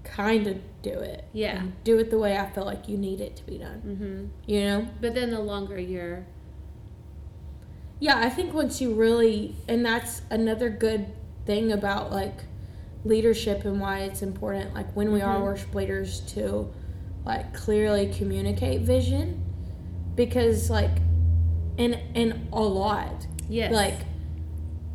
kind 0.03 0.47
of 0.47 0.57
do 0.81 0.91
it. 0.93 1.25
Yeah. 1.33 1.59
And 1.59 1.83
do 1.83 1.97
it 1.99 2.09
the 2.09 2.17
way 2.17 2.37
I 2.37 2.49
feel 2.49 2.65
like 2.65 2.89
you 2.89 2.97
need 2.97 3.21
it 3.21 3.35
to 3.37 3.45
be 3.45 3.57
done. 3.57 3.81
mm-hmm. 3.85 4.51
You 4.51 4.63
know? 4.65 4.87
but 4.99 5.13
then 5.15 5.29
the 5.31 5.39
longer 5.39 5.79
you're 5.79 6.25
Yeah, 8.01 8.17
I 8.17 8.29
think 8.29 8.51
once 8.53 8.81
you 8.81 8.93
really, 8.95 9.55
and 9.69 9.85
that's 9.85 10.23
another 10.31 10.69
good 10.71 11.05
thing 11.45 11.71
about 11.71 12.11
like 12.11 12.33
leadership 13.05 13.63
and 13.63 13.79
why 13.79 13.99
it's 13.99 14.21
important, 14.23 14.73
like 14.73 14.91
when 14.95 15.11
we 15.13 15.21
are 15.21 15.37
Mhm. 15.37 15.43
worship 15.43 15.73
leaders, 15.75 16.21
to 16.33 16.67
like 17.25 17.53
clearly 17.53 18.07
communicate 18.07 18.81
vision, 18.81 19.43
because 20.15 20.69
like, 20.71 20.97
in 21.77 21.93
in 22.15 22.47
a 22.51 22.59
lot, 22.61 23.27
yes 23.47 23.71
like, 23.71 23.99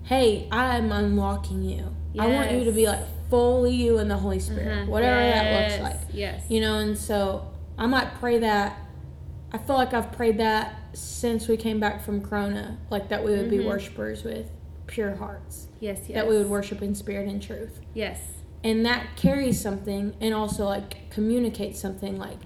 hey, 0.03 0.49
I'm 0.51 0.91
unlocking 0.91 1.63
you. 1.63 1.85
I 2.19 2.27
want 2.27 2.51
you 2.53 2.65
to 2.65 2.73
be 2.73 2.87
like 2.87 3.05
fully 3.31 3.75
you 3.75 3.99
in 3.99 4.09
the 4.09 4.17
Holy 4.17 4.41
Spirit, 4.41 4.67
Uh-huh. 4.83 4.91
whatever 4.91 5.21
that 5.21 5.53
looks 5.53 5.81
like. 5.81 6.01
Yes. 6.13 6.43
You 6.49 6.61
know, 6.61 6.79
and 6.79 6.99
so 6.99 7.43
I 7.79 7.87
might 7.87 8.15
pray 8.19 8.39
that. 8.41 8.79
I 9.53 9.59
feel 9.59 9.77
like 9.77 9.95
I've 9.95 10.13
prayed 10.13 10.39
that 10.39 10.75
since 10.93 11.49
we 11.49 11.57
came 11.57 11.79
back 11.81 12.03
from 12.05 12.21
Corona, 12.21 12.79
like 12.91 13.09
that 13.09 13.25
we 13.25 13.31
would 13.33 13.49
be 13.51 13.59
Mhm. 13.59 13.67
worshipers 13.67 14.25
with 14.25 14.51
pure 14.87 15.15
hearts, 15.17 15.69
yes. 15.81 15.99
Yes. 16.09 16.15
that 16.15 16.29
we 16.29 16.37
would 16.37 16.49
worship 16.51 16.83
in 16.83 16.95
spirit 16.95 17.29
and 17.29 17.41
truth. 17.43 17.81
Yes. 17.95 18.21
And 18.65 18.85
that 18.87 19.17
carries 19.17 19.61
something 19.61 20.15
and 20.21 20.35
also 20.35 20.65
like 20.65 21.09
communicates 21.11 21.79
something 21.79 22.19
like, 22.19 22.39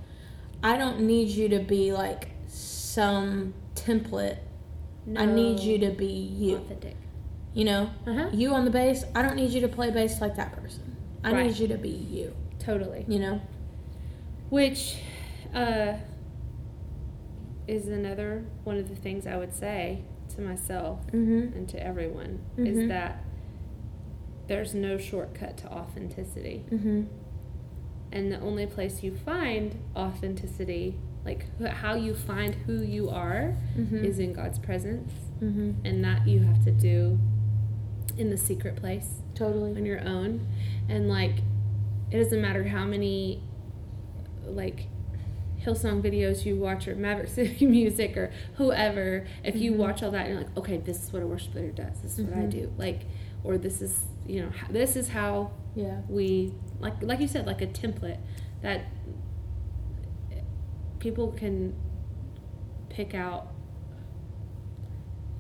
I 0.63 0.77
don't 0.77 1.01
need 1.01 1.29
you 1.29 1.49
to 1.49 1.59
be 1.61 1.93
like 1.93 2.29
some 2.47 3.55
template. 3.75 4.39
No. 5.07 5.21
I 5.23 5.27
need 5.27 5.61
you 5.61 5.79
to 5.79 5.91
be 5.91 6.07
you. 6.07 6.57
authentic. 6.57 6.97
You 7.55 7.65
know? 7.65 7.91
Uh 8.07 8.13
huh. 8.15 8.29
You 8.33 8.53
on 8.55 8.65
the 8.67 8.71
bass, 8.71 9.05
I 9.15 9.23
don't 9.23 9.37
need 9.37 9.51
you 9.51 9.61
to 9.63 9.69
play 9.69 9.91
bass 9.91 10.21
like 10.21 10.37
that 10.37 10.53
person. 10.53 10.97
I 11.25 11.33
Right. 11.33 11.47
need 11.47 11.57
you 11.59 11.69
to 11.69 11.79
be 11.79 11.89
you. 11.89 12.35
Totally. 12.59 13.05
You 13.09 13.19
know? 13.19 13.41
Which, 14.51 14.99
uh, 15.55 15.95
is 17.71 17.87
another 17.89 18.45
one 18.65 18.77
of 18.79 18.89
the 18.89 18.97
things 18.97 19.27
I 19.27 19.37
would 19.37 19.55
say 19.55 20.03
to 20.35 20.41
myself 20.41 21.07
Mm-hmm. 21.09 21.57
and 21.57 21.69
to 21.69 21.83
everyone 21.83 22.41
Mhm. 22.59 22.67
is 22.67 22.89
that 22.89 23.25
there's 24.49 24.75
no 24.75 24.99
shortcut 24.99 25.57
to 25.59 25.73
authenticity. 25.73 26.65
Mm-hmm. 26.71 27.03
And 28.13 28.33
the 28.33 28.41
only 28.41 28.67
place 28.67 29.03
you 29.05 29.15
find 29.15 29.77
authenticity, 29.95 30.97
like 31.25 31.47
how 31.65 31.95
you 31.95 32.15
find 32.15 32.55
who 32.67 32.83
you 32.83 33.09
are, 33.11 33.55
Mhm. 33.79 34.03
is 34.05 34.19
in 34.19 34.33
God's 34.33 34.59
presence. 34.59 35.13
Mm-hmm. 35.41 35.71
And 35.87 36.05
that 36.05 36.27
you 36.27 36.41
have 36.41 36.65
to 36.65 36.73
do 36.73 37.19
in 38.19 38.31
the 38.31 38.37
secret 38.37 38.75
place 38.77 39.23
Totally. 39.35 39.77
on 39.77 39.87
your 39.87 40.01
own. 40.01 40.41
And 40.89 41.09
like, 41.09 41.37
it 42.11 42.19
doesn't 42.19 42.41
matter 42.43 42.65
how 42.65 42.85
many, 42.85 43.41
like, 44.45 44.89
Hillsong 45.65 46.03
videos 46.03 46.45
you 46.47 46.57
watch 46.57 46.89
or 46.89 46.95
Maverick 46.97 47.29
City 47.35 47.67
music 47.67 48.17
or 48.17 48.33
whoever, 48.55 49.27
if 49.45 49.57
you 49.57 49.73
Mhm. 49.73 49.77
watch 49.77 50.03
all 50.03 50.11
that 50.13 50.27
and 50.27 50.35
you're 50.35 50.43
like, 50.45 50.57
okay, 50.57 50.79
this 50.79 51.03
is 51.05 51.13
what 51.13 51.23
a 51.23 51.27
worship 51.27 51.55
leader 51.55 51.71
does, 51.73 52.01
this 52.01 52.19
is 52.19 52.25
what 52.25 52.37
I 52.39 52.43
Mhm. 52.43 52.51
do, 52.51 52.73
like, 52.79 53.03
or 53.45 53.59
this 53.59 53.81
is, 53.83 54.05
you 54.27 54.43
know, 54.43 54.51
this 54.71 54.97
is 54.97 55.09
how 55.09 55.51
Yeah. 55.75 56.01
we, 56.09 56.55
like, 56.81 57.03
like 57.03 57.21
you 57.21 57.29
said, 57.29 57.47
like 57.47 57.61
a 57.63 57.67
template 57.67 58.19
that 58.63 58.83
people 60.99 61.33
can 61.33 61.75
pick 62.89 63.15
out. 63.15 63.49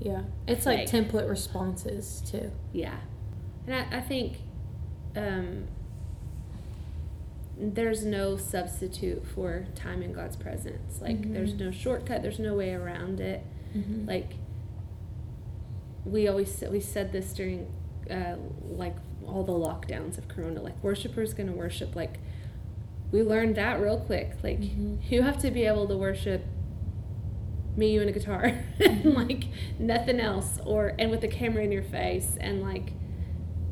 Yeah. 0.00 0.22
It's 0.46 0.64
like 0.64 0.78
Like- 0.80 0.88
template 0.88 1.28
responses 1.28 2.22
too. 2.30 2.50
Yeah, 2.72 2.98
and 3.66 3.74
I, 3.74 3.98
I 3.98 4.00
think 4.00 4.38
um, 5.16 5.66
there's 7.60 8.04
no 8.04 8.36
substitute 8.36 9.26
for 9.26 9.66
time 9.74 10.02
in 10.02 10.12
God's 10.12 10.36
presence. 10.36 11.00
Like 11.00 11.20
Mhm. 11.20 11.32
there's 11.34 11.54
no 11.54 11.70
shortcut. 11.70 12.22
There's 12.22 12.38
no 12.38 12.54
way 12.54 12.72
around 12.72 13.20
it. 13.20 13.42
Mm-hmm. 13.76 14.06
Like 14.08 14.32
we 16.04 16.26
always 16.28 16.62
we 16.70 16.80
said 16.80 17.12
this 17.12 17.32
during 17.32 17.66
uh, 18.10 18.36
like 18.70 18.96
all 19.26 19.44
the 19.44 19.52
lockdowns 19.52 20.16
of 20.18 20.26
Corona. 20.28 20.60
Like 20.62 20.82
worshipers 20.82 21.34
gonna 21.34 21.52
worship. 21.52 21.94
Like 21.94 22.18
we 23.12 23.22
learned 23.22 23.56
that 23.56 23.80
real 23.80 23.98
quick. 24.00 24.32
Like 24.42 24.60
Mhm. 24.60 24.98
you 25.10 25.22
have 25.22 25.38
to 25.42 25.50
be 25.50 25.64
able 25.64 25.86
to 25.88 25.96
worship 25.96 26.44
me, 27.76 27.92
you, 27.92 28.00
and 28.00 28.10
a 28.10 28.12
guitar, 28.12 28.52
and 28.80 29.04
like 29.14 29.44
nothing 29.78 30.18
else, 30.18 30.58
or 30.64 30.94
and 30.98 31.10
with 31.10 31.20
the 31.20 31.28
camera 31.28 31.62
in 31.62 31.70
your 31.72 31.82
face, 31.84 32.36
and 32.40 32.62
like 32.62 32.92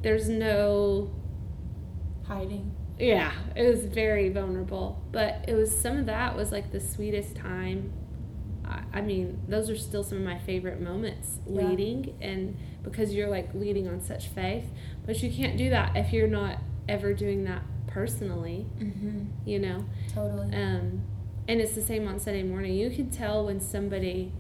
there's 0.03 0.29
no 0.29 1.11
hiding. 2.25 2.73
Yeah, 2.99 3.33
it 3.57 3.69
was 3.69 3.85
very 3.85 4.29
vulnerable. 4.29 5.03
But 5.13 5.45
it 5.49 5.55
was 5.55 5.77
some 5.77 5.99
of 5.99 6.07
that 6.07 6.37
was 6.37 6.51
like 6.53 6.73
the 6.73 6.81
sweetest 6.81 7.37
time. 7.37 7.93
I, 8.65 8.83
I 8.95 9.01
mean, 9.01 9.41
those 9.49 9.71
are 9.71 9.77
still 9.79 10.03
some 10.05 10.19
of 10.19 10.25
my 10.25 10.39
favorite 10.39 10.81
moments 10.81 11.39
Yeah. 11.49 11.63
leading, 11.69 12.17
and 12.21 12.57
because 12.83 13.13
you're 13.15 13.29
like 13.29 13.55
leading 13.55 13.89
on 13.89 14.01
such 14.01 14.29
faith, 14.29 14.65
but 15.07 15.23
you 15.23 15.31
can't 15.31 15.57
do 15.57 15.71
that 15.71 15.97
if 15.97 16.13
you're 16.13 16.29
not 16.29 16.59
ever 16.89 17.13
doing 17.15 17.45
that 17.45 17.63
personally. 17.87 18.67
Mm-hmm. 18.79 19.25
You 19.47 19.59
know. 19.61 19.85
Totally. 20.15 20.55
Um, 20.55 21.03
and 21.47 21.61
it's 21.63 21.75
the 21.75 21.81
same 21.83 22.07
on 22.07 22.19
Sunday 22.21 22.43
morning. 22.43 22.75
You 22.75 22.91
can 22.91 23.11
tell 23.11 23.47
when 23.47 23.59
somebody 23.61 24.33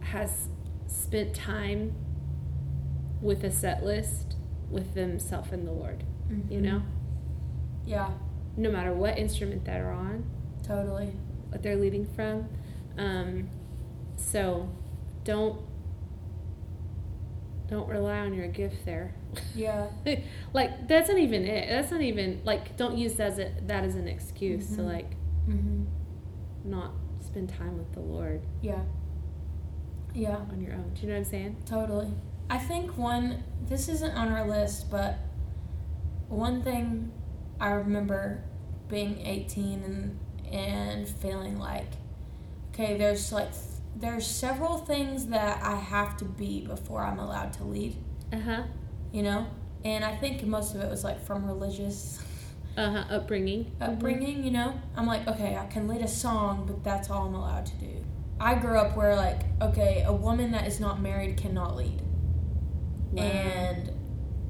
has 0.00 0.48
spent 0.86 1.34
time 1.34 1.94
with 3.20 3.42
a 3.44 3.50
set 3.50 3.82
list 3.84 4.36
with 4.70 4.94
themselves 4.94 5.50
and 5.52 5.66
the 5.66 5.72
Lord. 5.72 6.04
You 6.50 6.58
Mhm. 6.60 6.62
know, 6.62 6.82
Yeah. 7.88 8.10
no 8.56 8.70
matter 8.70 8.92
what 8.92 9.18
instrument 9.18 9.64
they're 9.64 9.90
on, 9.90 10.24
Totally. 10.62 11.12
what 11.48 11.62
they're 11.62 11.76
leading 11.76 12.06
from. 12.06 12.48
Um, 12.98 13.48
so 14.16 14.68
don't 15.24 15.60
don't 17.68 17.88
rely 17.88 18.18
on 18.20 18.32
your 18.34 18.48
gift 18.48 18.84
there. 18.86 19.14
Yeah. 19.54 19.88
like 20.54 20.88
that's 20.88 21.08
not 21.08 21.18
even 21.18 21.44
it. 21.44 21.68
That's 21.68 21.90
not 21.90 22.00
even 22.00 22.40
like 22.44 22.76
don't 22.76 22.96
use 22.96 23.14
that 23.16 23.32
as 23.32 23.38
a, 23.38 23.52
that 23.66 23.84
as 23.84 23.94
an 23.94 24.08
excuse 24.08 24.68
to 24.76 24.82
Mhm. 24.82 24.86
like 24.86 25.10
Mm-hmm. 25.48 25.84
not 26.70 26.92
spend 27.20 27.48
time 27.48 27.78
with 27.78 27.92
the 27.92 28.00
Lord 28.00 28.42
Yeah. 28.62 28.82
Yeah. 30.14 30.36
on 30.50 30.60
your 30.60 30.74
own. 30.74 30.92
Do 30.94 31.02
you 31.02 31.08
know 31.08 31.14
what 31.14 31.18
I'm 31.20 31.24
saying? 31.24 31.56
Totally. 31.66 32.12
I 32.50 32.58
think 32.58 32.96
one, 32.98 33.44
this 33.66 33.88
isn't 33.88 34.12
on 34.12 34.28
our 34.32 34.46
list, 34.46 34.90
but 34.90 35.18
one 36.28 36.62
thing 36.62 37.10
I 37.60 37.70
remember 37.72 38.42
being 38.88 39.20
18 39.26 39.82
and, 39.82 40.18
and 40.54 41.08
feeling 41.08 41.58
like, 41.58 41.86
okay, 42.72 42.96
there's 42.96 43.32
like, 43.32 43.50
there's 43.96 44.26
several 44.26 44.78
things 44.78 45.26
that 45.26 45.62
I 45.62 45.76
have 45.76 46.16
to 46.18 46.24
be 46.24 46.66
before 46.66 47.02
I'm 47.02 47.18
allowed 47.18 47.52
to 47.54 47.64
lead, 47.64 47.96
Uh 48.32 48.38
huh. 48.38 48.62
you 49.12 49.22
know? 49.22 49.46
And 49.84 50.04
I 50.04 50.16
think 50.16 50.42
most 50.44 50.74
of 50.74 50.80
it 50.80 50.90
was 50.90 51.04
like 51.04 51.24
from 51.24 51.46
religious 51.46 52.20
Uh 52.76 52.92
huh. 52.92 53.04
Upbringing. 53.10 53.72
upbringing, 53.80 54.44
you 54.44 54.52
know? 54.52 54.72
I'm 54.96 55.06
like, 55.06 55.26
okay, 55.26 55.56
I 55.56 55.66
can 55.66 55.88
lead 55.88 56.00
a 56.02 56.06
song, 56.08 56.64
but 56.64 56.84
that's 56.84 57.10
all 57.10 57.26
I'm 57.26 57.34
allowed 57.34 57.66
to 57.66 57.74
do. 57.76 58.04
I 58.38 58.54
grew 58.54 58.78
up 58.78 58.96
where, 58.96 59.16
like, 59.16 59.40
okay, 59.60 60.04
a 60.06 60.12
woman 60.12 60.52
that 60.52 60.64
is 60.68 60.78
not 60.78 61.00
married 61.00 61.36
cannot 61.36 61.74
lead. 61.74 62.00
Wow. 63.10 63.24
And 63.24 63.90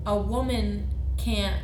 a 0.05 0.15
woman 0.19 0.89
can't 1.17 1.57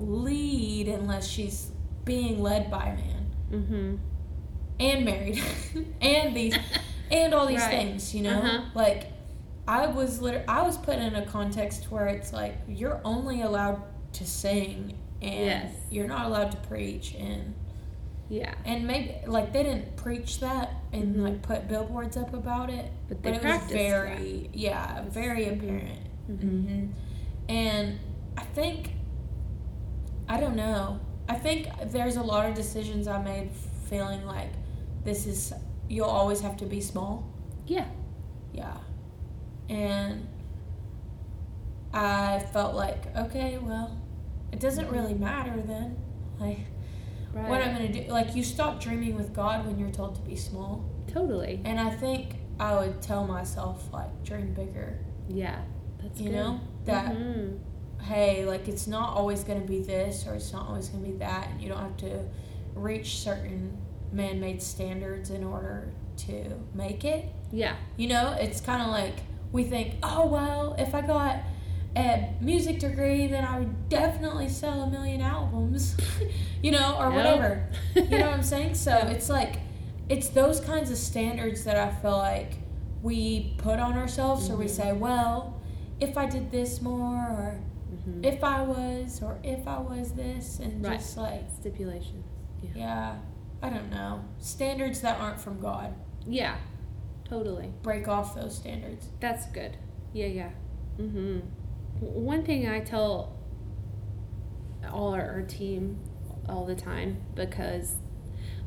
lead 0.00 0.88
unless 0.88 1.26
she's 1.28 1.70
being 2.04 2.42
led 2.42 2.70
by 2.70 2.84
a 2.86 2.96
man 2.96 3.26
Mm-hmm. 3.52 3.96
and 4.78 5.04
married 5.04 5.42
and 6.00 6.36
these 6.36 6.56
and 7.10 7.34
all 7.34 7.46
these 7.46 7.58
Right. 7.58 7.70
things, 7.70 8.14
you 8.14 8.22
know? 8.22 8.38
Uh-huh. 8.38 8.60
Like 8.74 9.12
I 9.66 9.86
was 9.88 10.20
liter- 10.22 10.44
I 10.48 10.62
was 10.62 10.78
put 10.78 10.98
in 10.98 11.14
a 11.16 11.26
context 11.26 11.90
where 11.90 12.06
it's 12.06 12.32
like 12.32 12.56
you're 12.68 13.00
only 13.04 13.42
allowed 13.42 13.82
to 14.14 14.24
sing 14.26 14.96
and 15.20 15.44
Yes. 15.46 15.74
you're 15.90 16.06
not 16.08 16.26
allowed 16.26 16.52
to 16.52 16.56
preach 16.68 17.14
and 17.14 17.54
Yeah. 18.28 18.54
and 18.64 18.86
maybe 18.86 19.16
like 19.26 19.52
they 19.52 19.64
didn't 19.64 19.96
preach 19.96 20.38
that 20.40 20.74
and 20.92 21.16
Mhm. 21.16 21.22
like 21.22 21.42
put 21.42 21.66
billboards 21.68 22.16
up 22.16 22.32
about 22.32 22.70
it 22.70 22.86
But 23.08 23.22
they 23.24 23.34
it 23.34 23.42
was 23.44 23.62
very 23.70 24.48
yeah 24.52 25.02
very 25.08 25.46
Mhm. 25.46 25.52
apparent 25.58 26.00
Mhm. 26.30 26.40
hmm 26.40 26.86
and 27.48 27.98
i 28.38 28.42
think 28.42 28.92
i 30.30 30.38
don't 30.40 30.56
know 30.56 30.98
i 31.28 31.34
think 31.34 31.68
there's 31.92 32.16
a 32.16 32.22
lot 32.22 32.48
of 32.48 32.54
decisions 32.54 33.06
i 33.06 33.20
made 33.22 33.50
feeling 33.90 34.24
like 34.24 34.52
this 35.04 35.26
is 35.26 35.52
you'll 35.88 36.06
always 36.20 36.40
have 36.40 36.56
to 36.56 36.64
be 36.64 36.80
small 36.80 37.12
Yeah. 37.66 37.86
yeah 38.52 38.76
and 39.68 40.26
i 41.92 42.38
felt 42.52 42.74
like 42.74 43.14
okay 43.16 43.58
well 43.60 43.96
it 44.52 44.60
doesn't 44.60 44.88
really 44.90 45.14
matter 45.14 45.60
then 45.66 45.96
like 46.38 46.58
Right. 47.32 47.48
what 47.48 47.60
i'm 47.62 47.72
gonna 47.76 47.92
do 47.92 48.10
like 48.10 48.34
you 48.34 48.42
stop 48.42 48.80
dreaming 48.80 49.14
with 49.14 49.32
god 49.32 49.64
when 49.64 49.78
you're 49.78 49.90
told 49.92 50.16
to 50.16 50.20
be 50.22 50.34
small 50.34 50.84
Totally. 51.06 51.60
and 51.64 51.78
i 51.78 51.88
think 51.90 52.34
i 52.58 52.74
would 52.74 53.00
tell 53.00 53.24
myself 53.26 53.88
like 53.92 54.10
dream 54.24 54.52
bigger 54.54 54.98
Yeah. 55.28 55.60
That's 56.02 56.18
you 56.20 56.30
good. 56.30 56.36
know 56.36 56.60
that 56.86 57.14
Mhm. 57.14 57.58
Hey 58.02 58.44
like 58.44 58.68
it's 58.68 58.86
not 58.86 59.14
always 59.16 59.44
going 59.44 59.60
to 59.60 59.66
be 59.66 59.80
this 59.80 60.26
or 60.26 60.34
it's 60.34 60.52
not 60.52 60.66
always 60.68 60.88
going 60.88 61.04
to 61.04 61.10
be 61.10 61.16
that 61.18 61.48
and 61.50 61.60
you 61.60 61.68
don't 61.68 61.78
have 61.80 61.96
to 61.96 62.24
reach 62.74 63.18
certain 63.18 63.76
man-made 64.12 64.60
standards 64.62 65.30
in 65.30 65.44
order 65.44 65.92
to 66.16 66.44
make 66.74 67.04
it. 67.04 67.26
Yeah. 67.52 67.74
you 67.96 68.06
know 68.08 68.36
it's 68.38 68.60
kind 68.60 68.80
of 68.82 68.88
like 68.88 69.16
we 69.50 69.64
think 69.64 69.94
oh 70.04 70.26
well 70.26 70.76
if 70.78 70.94
i 70.94 71.00
got 71.00 71.40
a 71.96 72.32
music 72.40 72.78
degree 72.78 73.26
then 73.26 73.44
i 73.44 73.58
would 73.58 73.88
definitely 73.88 74.48
sell 74.48 74.82
a 74.82 74.90
million 74.90 75.20
albums 75.20 75.96
you 76.62 76.70
know 76.70 76.96
or 77.00 77.10
whatever. 77.10 77.68
You 77.96 78.02
know 78.08 78.26
what 78.26 78.34
i'm 78.34 78.42
saying? 78.54 78.74
So 78.74 78.90
Yeah. 78.92 79.08
it's 79.08 79.28
like 79.28 79.56
it's 80.08 80.28
those 80.28 80.60
kinds 80.60 80.90
of 80.92 80.96
standards 80.98 81.64
that 81.64 81.76
i 81.76 81.90
feel 82.00 82.16
like 82.18 82.58
we 83.02 83.54
put 83.58 83.78
on 83.80 83.94
ourselves 83.96 84.48
or 84.48 84.56
we 84.56 84.66
mm-hmm. 84.66 84.74
say 84.74 84.92
well 84.92 85.60
if 85.98 86.16
i 86.16 86.26
did 86.26 86.50
this 86.52 86.80
more 86.80 87.16
or 87.16 87.60
Mhm. 87.90 88.24
if 88.24 88.42
I 88.44 88.62
was 88.62 89.22
or 89.22 89.38
if 89.42 89.66
I 89.66 89.78
was 89.80 90.12
this 90.12 90.58
and 90.60 90.84
Right. 90.84 90.98
just 90.98 91.16
like 91.16 91.42
Stipulations. 91.58 92.24
Yeah. 92.62 92.70
yeah, 92.74 93.18
I 93.62 93.70
don't 93.70 93.90
know. 93.90 94.20
Standards 94.38 95.00
that 95.00 95.18
aren't 95.20 95.40
from 95.40 95.60
God. 95.60 95.94
Yeah. 96.26 96.56
Totally. 97.24 97.72
Break 97.82 98.08
off 98.08 98.34
those 98.34 98.56
standards. 98.56 99.08
That's 99.20 99.46
good. 99.46 99.76
Yeah, 100.12 100.26
yeah. 100.26 100.50
Mm-hmm. 100.98 101.38
One 102.00 102.44
thing 102.44 102.68
I 102.68 102.80
tell 102.80 103.36
all 104.92 105.14
our, 105.14 105.22
our 105.30 105.42
team 105.42 105.98
all 106.48 106.64
the 106.66 106.74
time 106.74 107.18
because 107.34 107.96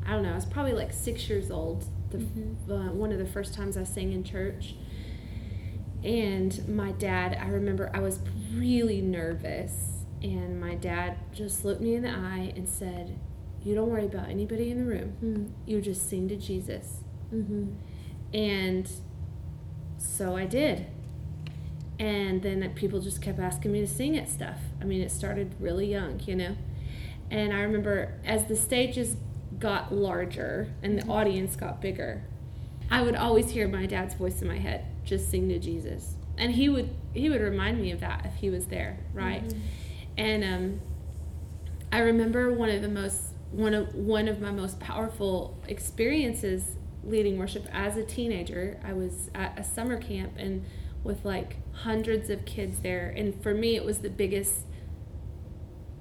I 0.06 0.12
don't 0.12 0.24
know, 0.24 0.32
I 0.32 0.36
was 0.36 0.46
probably 0.46 0.74
like 0.74 0.94
six 0.94 1.28
years 1.30 1.50
old. 1.52 1.86
The, 2.12 2.18
Mhm. 2.20 2.56
uh, 2.70 2.94
one 2.94 3.12
of 3.12 3.18
the 3.20 3.26
first 3.26 3.54
times 3.54 3.76
I 3.78 3.84
sang 3.84 4.12
in 4.14 4.24
church, 4.24 4.76
and 6.04 6.68
my 6.68 6.92
dad. 6.94 7.38
I 7.42 7.48
remember 7.48 7.90
I 7.94 8.00
was 8.00 8.20
really 8.56 9.02
nervous, 9.02 10.06
and 10.22 10.60
my 10.60 10.76
dad 10.76 11.18
just 11.34 11.66
looked 11.66 11.82
me 11.82 11.96
in 11.96 12.04
the 12.04 12.10
eye 12.10 12.54
and 12.56 12.68
said, 12.68 13.18
"You 13.64 13.76
don't 13.76 13.90
worry 13.90 14.06
about 14.06 14.30
anybody 14.30 14.72
in 14.72 14.78
the 14.80 14.86
room. 14.86 15.54
You 15.66 15.82
just 15.82 16.10
sing 16.10 16.28
to 16.30 16.36
Jesus." 16.36 17.04
Mm-hmm. 17.34 17.74
And 18.34 18.90
so 19.98 20.36
I 20.36 20.46
did. 20.46 20.88
And 22.00 22.42
then 22.42 22.68
people 22.76 23.00
just 23.00 23.22
kept 23.22 23.40
asking 23.40 23.72
me 23.72 23.82
to 23.82 23.88
sing 23.88 24.18
at 24.18 24.30
stuff. 24.30 24.60
I 24.82 24.86
mean, 24.86 25.02
it 25.02 25.12
started 25.12 25.56
really 25.60 25.90
young, 25.90 26.20
you 26.26 26.36
know. 26.36 26.56
And 27.30 27.54
I 27.54 27.62
remember 27.62 28.20
as 28.26 28.46
the 28.46 28.56
stages 28.56 29.16
got 29.60 29.94
larger 29.94 30.74
and 30.82 31.00
the 31.00 31.08
audience 31.08 31.56
got 31.56 31.82
bigger, 31.82 32.24
I 32.90 33.02
would 33.02 33.16
always 33.16 33.52
hear 33.52 33.68
my 33.68 33.86
dad's 33.86 34.16
voice 34.16 34.42
in 34.42 34.48
my 34.48 34.58
head, 34.58 34.86
just 35.06 35.30
sing 35.30 35.48
to 35.50 35.60
Jesus. 35.60 36.16
And 36.38 36.52
he 36.54 36.70
would 36.70 36.90
he 37.14 37.30
would 37.30 37.42
remind 37.42 37.80
me 37.80 37.92
of 37.92 38.00
that 38.00 38.26
if 38.26 38.36
he 38.36 38.50
was 38.50 38.66
there, 38.68 39.00
right? 39.14 39.44
And 40.18 40.44
um, 40.44 40.82
I 41.92 42.00
remember 42.00 42.52
one 42.54 42.70
of 42.70 42.82
the 42.82 42.90
most 42.90 43.22
one 43.52 43.74
of 43.74 43.94
one 43.94 44.28
of 44.28 44.42
my 44.42 44.52
most 44.52 44.80
powerful 44.80 45.60
experiences 45.68 46.76
leading 47.04 47.38
worship 47.38 47.68
as 47.72 47.98
a 47.98 48.04
teenager. 48.04 48.80
I 48.84 48.94
was 48.94 49.30
at 49.36 49.58
a 49.60 49.64
summer 49.64 49.98
camp 49.98 50.34
and 50.38 50.66
with 51.04 51.24
like 51.26 51.58
hundreds 51.74 52.30
of 52.30 52.46
kids 52.46 52.80
there, 52.80 53.14
and 53.16 53.42
for 53.44 53.54
me, 53.54 53.76
it 53.76 53.86
was 53.86 54.00
the 54.00 54.10
biggest 54.10 54.62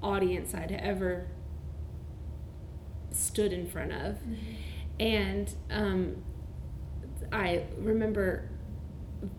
audience 0.01 0.53
I'd 0.53 0.71
ever 0.71 1.27
stood 3.11 3.53
in 3.53 3.67
front 3.67 3.91
of. 3.91 4.17
And 4.99 5.53
um, 5.69 6.23
I 7.31 7.63
remember 7.77 8.49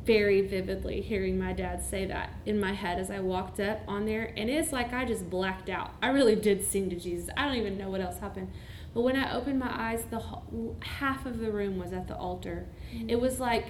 very 0.04 0.40
vividly 0.40 1.00
hearing 1.00 1.38
my 1.38 1.52
dad 1.52 1.82
say 1.82 2.06
that 2.06 2.30
in 2.46 2.58
my 2.58 2.72
head 2.72 2.98
as 2.98 3.10
I 3.10 3.20
walked 3.20 3.60
up 3.60 3.80
on 3.86 4.06
there. 4.06 4.32
And 4.36 4.48
it's 4.48 4.72
like 4.72 4.92
I 4.92 5.04
just 5.04 5.28
blacked 5.28 5.68
out. 5.68 5.94
I 6.02 6.08
really 6.08 6.36
did 6.36 6.64
sing 6.64 6.90
to 6.90 6.96
Jesus. 6.96 7.28
I 7.36 7.46
don't 7.46 7.56
even 7.56 7.76
know 7.76 7.90
what 7.90 8.00
else 8.00 8.18
happened. 8.18 8.50
But 8.94 9.02
when 9.02 9.16
I 9.16 9.34
opened 9.34 9.58
my 9.58 9.70
eyes, 9.70 10.04
the 10.10 10.18
whole, 10.18 10.76
half 10.80 11.26
of 11.26 11.38
the 11.38 11.50
room 11.50 11.78
was 11.78 11.92
at 11.92 12.08
the 12.08 12.16
altar. 12.16 12.66
Mm-hmm. 12.94 13.10
It 13.10 13.20
was 13.20 13.40
like 13.40 13.66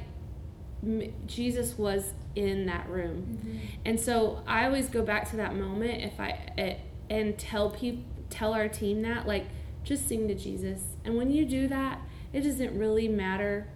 Jesus 1.26 1.78
was 1.78 2.12
in 2.34 2.66
that 2.66 2.88
room. 2.88 3.38
Mm-hmm. 3.38 3.58
And 3.86 3.98
so 3.98 4.42
I 4.46 4.66
always 4.66 4.88
go 4.88 5.02
back 5.02 5.30
to 5.30 5.36
that 5.36 5.56
moment 5.56 6.02
if 6.02 6.20
I 6.20 6.52
eh, 6.58 6.76
and 7.10 7.38
tell 7.38 7.70
people 7.70 8.04
tell 8.30 8.52
our 8.54 8.68
team 8.68 9.02
that 9.02 9.26
like 9.26 9.46
just 9.82 10.08
sing 10.08 10.28
to 10.28 10.34
Jesus. 10.34 10.80
And 11.04 11.16
when 11.16 11.30
you 11.30 11.44
do 11.44 11.68
that, 11.68 12.00
it 12.32 12.42
doesn't 12.42 12.76
really 12.76 13.08
matter 13.08 13.68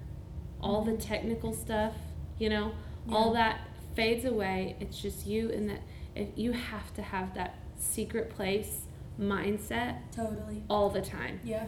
all 0.61 0.83
the 0.83 0.93
mm-hmm. 0.93 1.01
technical 1.01 1.53
stuff, 1.53 1.95
you 2.39 2.49
know, 2.51 2.73
all 3.11 3.33
that 3.35 3.61
fades 3.95 4.25
away. 4.25 4.77
It's 4.81 5.01
just 5.01 5.27
you 5.27 5.51
and 5.51 5.69
that 5.71 5.81
if 6.15 6.29
you 6.37 6.53
have 6.53 6.93
to 6.95 7.03
have 7.03 7.35
that 7.35 7.55
secret 7.77 8.31
place 8.31 8.83
mindset 9.21 9.97
Totally. 10.15 10.63
all 10.69 10.91
the 10.91 11.01
time. 11.03 11.41
Yeah, 11.45 11.67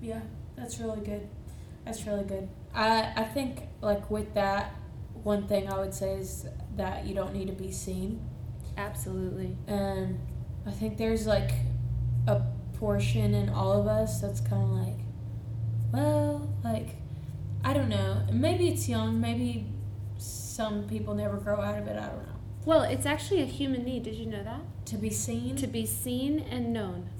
yeah, 0.00 0.20
that's 0.56 0.78
really 0.78 1.00
good. 1.04 1.28
That's 1.84 2.06
really 2.06 2.24
good. 2.24 2.48
I 2.74 3.12
I 3.16 3.24
think 3.24 3.62
like 3.80 4.10
with 4.10 4.34
that, 4.34 4.74
one 5.22 5.46
thing 5.46 5.68
I 5.68 5.78
would 5.78 5.94
say 5.94 6.14
is 6.14 6.46
that 6.76 7.06
you 7.06 7.14
don't 7.14 7.34
need 7.34 7.46
to 7.48 7.52
be 7.54 7.72
seen, 7.72 8.20
Absolutely. 8.76 9.56
and 9.66 10.18
I 10.66 10.70
think 10.70 10.98
there's 10.98 11.26
like 11.26 11.52
a 12.26 12.42
portion 12.78 13.34
in 13.34 13.48
all 13.48 13.72
of 13.80 13.86
us 13.86 14.20
that's 14.20 14.40
kind 14.40 14.62
of 14.62 14.70
like, 14.70 14.98
well, 15.92 16.50
like 16.64 16.96
I 17.64 17.72
don't 17.72 17.88
know. 17.88 18.22
Maybe 18.32 18.68
it's 18.68 18.88
young. 18.88 19.20
Maybe 19.20 19.66
some 20.56 20.88
people 20.88 21.14
never 21.14 21.36
grow 21.36 21.60
out 21.60 21.78
of 21.78 21.86
it. 21.86 21.98
I 21.98 22.06
don't 22.06 22.26
know. 22.26 22.32
Well, 22.64 22.82
it's 22.82 23.04
actually 23.04 23.42
a 23.42 23.46
human 23.46 23.84
need. 23.84 24.04
Did 24.04 24.14
you 24.14 24.24
know 24.26 24.42
that? 24.42 24.60
To 24.86 24.96
be 24.96 25.10
seen. 25.10 25.54
To 25.56 25.66
be 25.66 25.84
seen 25.84 26.40
and 26.50 26.72
known. 26.72 27.10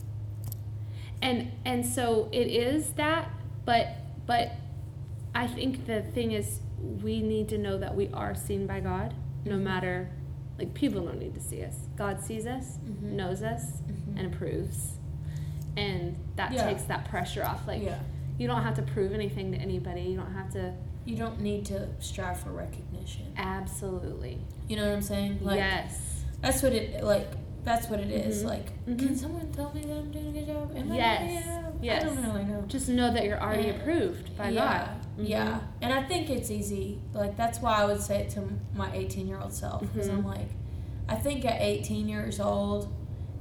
And 1.20 1.52
and 1.64 1.84
so 1.84 2.28
it 2.32 2.46
is 2.46 2.90
that, 2.92 3.30
but 3.66 3.88
but 4.26 4.52
I 5.34 5.46
think 5.46 5.86
the 5.86 6.00
thing 6.02 6.32
is 6.32 6.60
we 7.02 7.20
need 7.20 7.48
to 7.50 7.58
know 7.58 7.76
that 7.78 7.94
we 7.94 8.08
are 8.12 8.34
seen 8.34 8.66
by 8.66 8.80
God 8.80 9.14
no 9.44 9.56
Mhm. 9.56 9.62
matter 9.62 10.10
like 10.58 10.72
people 10.72 11.02
don't 11.04 11.18
need 11.18 11.34
to 11.34 11.40
see 11.40 11.62
us. 11.62 11.76
God 11.96 12.20
sees 12.20 12.46
us, 12.46 12.78
Mhm. 12.78 13.12
knows 13.12 13.42
us, 13.42 13.82
Mhm. 13.82 14.18
and 14.18 14.34
approves. 14.34 14.98
And 15.76 16.16
that 16.36 16.52
Yeah. 16.52 16.66
takes 16.66 16.84
that 16.84 17.04
pressure 17.04 17.44
off. 17.44 17.66
Like 17.66 17.82
yeah. 17.82 17.98
you 18.38 18.46
don't 18.46 18.62
have 18.62 18.74
to 18.76 18.82
prove 18.82 19.12
anything 19.12 19.52
to 19.52 19.58
anybody. 19.58 20.00
You 20.02 20.16
don't 20.16 20.32
have 20.32 20.50
to 20.52 20.72
You 21.04 21.16
don't 21.16 21.40
need 21.40 21.64
to 21.66 21.88
strive 22.00 22.40
for 22.40 22.50
recognition. 22.50 22.95
Absolutely. 23.36 24.38
You 24.68 24.76
know 24.76 24.86
what 24.86 24.94
I'm 24.96 25.02
saying? 25.02 25.38
Like 25.42 25.56
yes. 25.58 26.24
that's 26.40 26.62
what 26.62 26.72
it 26.72 27.02
like. 27.04 27.28
That's 27.64 27.88
what 27.88 27.98
it 27.98 28.10
is. 28.10 28.42
Mhm. 28.44 28.46
Like, 28.46 28.86
Mhm. 28.86 28.98
can 28.98 29.16
someone 29.16 29.50
tell 29.50 29.72
me 29.74 29.80
that 29.82 29.96
I'm 29.96 30.10
doing 30.12 30.28
a 30.28 30.32
good 30.32 30.46
job? 30.46 30.70
Am 30.76 30.92
I 30.92 30.96
Yes. 30.96 31.18
doing 31.20 31.36
a 31.36 31.40
good 31.40 31.44
job? 31.64 31.74
Yes. 31.82 32.02
I 32.02 32.06
don't 32.06 32.22
really 32.24 32.44
know. 32.44 32.62
Just 32.68 32.88
know 32.88 33.12
that 33.12 33.24
you're 33.24 33.40
already 33.42 33.68
Yeah. 33.68 33.74
approved 33.74 34.36
by 34.38 34.50
yeah, 34.50 34.78
God. 34.86 34.88
Mhm. 35.18 35.28
yeah. 35.28 35.60
And 35.82 35.92
I 35.92 36.02
think 36.04 36.30
it's 36.30 36.48
easy. 36.50 37.00
Like 37.12 37.36
that's 37.36 37.60
why 37.60 37.74
I 37.74 37.84
would 37.86 38.00
say 38.00 38.20
it 38.22 38.30
to 38.30 38.42
my 38.74 38.92
18 38.94 39.26
year 39.26 39.40
old 39.40 39.52
self 39.52 39.80
because. 39.80 40.08
I'm 40.08 40.24
like, 40.24 40.50
I 41.08 41.16
think 41.16 41.44
at 41.44 41.60
18 41.60 42.08
years 42.08 42.38
old, 42.38 42.86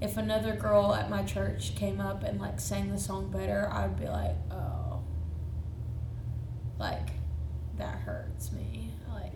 if 0.01 0.17
another 0.17 0.55
girl 0.55 0.93
at 0.95 1.09
my 1.09 1.21
church 1.23 1.75
came 1.75 2.01
up 2.01 2.23
and 2.23 2.39
like 2.41 2.59
sang 2.59 2.89
the 2.91 2.97
song 2.97 3.29
better, 3.29 3.69
I'd 3.71 3.99
be 3.99 4.07
like, 4.07 4.35
oh, 4.51 5.01
like 6.79 7.09
that 7.77 7.99
hurts 7.99 8.51
me. 8.51 8.84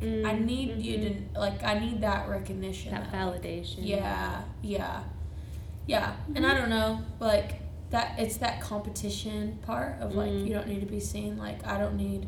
Like 0.01 0.25
I 0.25 0.33
Mm, 0.37 0.45
need 0.45 0.77
you 0.81 0.97
mhm. 0.97 1.33
to 1.33 1.39
like 1.39 1.63
I 1.63 1.77
need 1.79 2.01
that 2.01 2.29
recognition. 2.29 2.91
That 2.91 3.11
like, 3.11 3.11
validation. 3.11 3.79
yeah, 3.79 4.41
yeah, 4.61 5.03
yeah. 5.87 6.15
And 6.35 6.45
I 6.45 6.53
don't 6.53 6.69
know, 6.69 7.01
like 7.19 7.61
that. 7.89 8.17
It's 8.19 8.37
that 8.37 8.61
competition 8.61 9.59
part 9.65 9.99
of 9.99 10.15
like 10.15 10.29
Mm. 10.31 10.47
you 10.47 10.53
don't 10.53 10.67
need 10.67 10.79
to 10.81 10.85
be 10.85 10.99
seen. 10.99 11.37
Like 11.37 11.65
I 11.67 11.77
don't 11.77 11.97
need, 11.97 12.27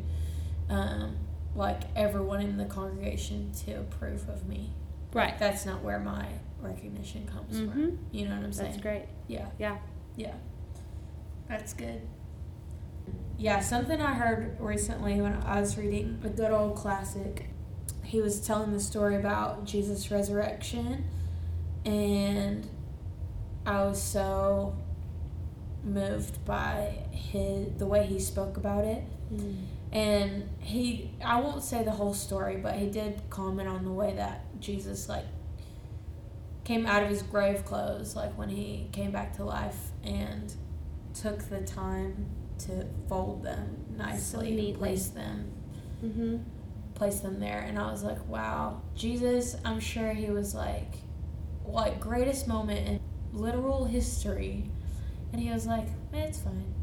um, 0.68 1.16
like 1.54 1.82
everyone 1.96 2.40
in 2.40 2.56
the 2.58 2.64
congregation 2.66 3.52
to 3.64 3.72
approve 3.80 4.28
of 4.28 4.46
me. 4.46 4.72
Right. 5.14 5.38
That's 5.38 5.64
not 5.66 5.82
where 5.82 5.98
my 5.98 6.26
recognition 6.60 7.26
comes 7.26 7.58
from. 7.58 7.98
You 8.12 8.28
know 8.28 8.36
what 8.36 8.44
I'm 8.44 8.52
saying? 8.52 8.70
That's 8.72 8.82
great. 8.82 9.04
Yeah, 9.28 9.46
Yeah. 9.58 9.76
yeah. 10.16 10.34
That's 11.48 11.74
good. 11.74 12.00
Yeah, 13.36 13.60
something 13.60 14.00
I 14.00 14.14
heard 14.14 14.56
recently 14.60 15.20
when 15.20 15.34
I 15.44 15.60
was 15.60 15.76
reading 15.76 16.20
a 16.24 16.28
good 16.28 16.50
old 16.52 16.76
classic. 16.76 17.46
He 18.12 18.20
was 18.20 18.42
telling 18.42 18.74
the 18.74 18.80
story 18.80 19.16
about 19.16 19.64
Jesus' 19.64 20.10
resurrection, 20.10 21.06
and 21.86 22.68
I 23.64 23.84
was 23.84 24.02
so 24.02 24.76
moved 25.82 26.44
by 26.44 27.06
his 27.10 27.68
the 27.78 27.86
way 27.86 28.04
he 28.04 28.20
spoke 28.20 28.58
about 28.58 28.84
it. 28.84 29.02
Mm. 29.32 29.64
And 29.92 30.50
he, 30.58 31.10
I 31.24 31.40
won't 31.40 31.62
say 31.62 31.84
the 31.84 31.92
whole 31.92 32.12
story, 32.12 32.58
but 32.58 32.74
he 32.74 32.90
did 32.90 33.22
comment 33.30 33.66
on 33.66 33.82
the 33.82 33.92
way 33.92 34.12
that 34.16 34.60
Jesus, 34.60 35.08
like, 35.08 35.24
came 36.64 36.84
out 36.84 37.02
of 37.02 37.08
his 37.08 37.22
grave 37.22 37.64
clothes, 37.64 38.14
like 38.14 38.36
when 38.36 38.50
he 38.50 38.88
came 38.92 39.10
back 39.10 39.34
to 39.38 39.44
life 39.44 39.90
and 40.04 40.52
took 41.14 41.48
the 41.48 41.62
time 41.62 42.26
to 42.58 42.86
fold 43.08 43.42
them 43.42 43.86
nicely, 43.96 44.68
and 44.68 44.78
place 44.78 45.06
them, 45.06 45.50
Mm-hmm. 46.04 46.36
Place 46.94 47.20
them 47.20 47.40
there. 47.40 47.60
And 47.60 47.78
I 47.78 47.90
was 47.90 48.02
like, 48.02 48.26
wow, 48.28 48.82
Jesus, 48.94 49.56
I'm 49.64 49.80
sure 49.80 50.12
he 50.12 50.30
was 50.30 50.54
like, 50.54 50.94
what 51.64 52.00
greatest 52.00 52.46
moment 52.48 52.86
in 52.88 53.00
literal 53.32 53.84
history. 53.84 54.64
And 55.32 55.40
he 55.40 55.50
was 55.50 55.66
like, 55.66 55.86
man, 56.12 56.28
it's 56.28 56.38
fine. 56.40 56.74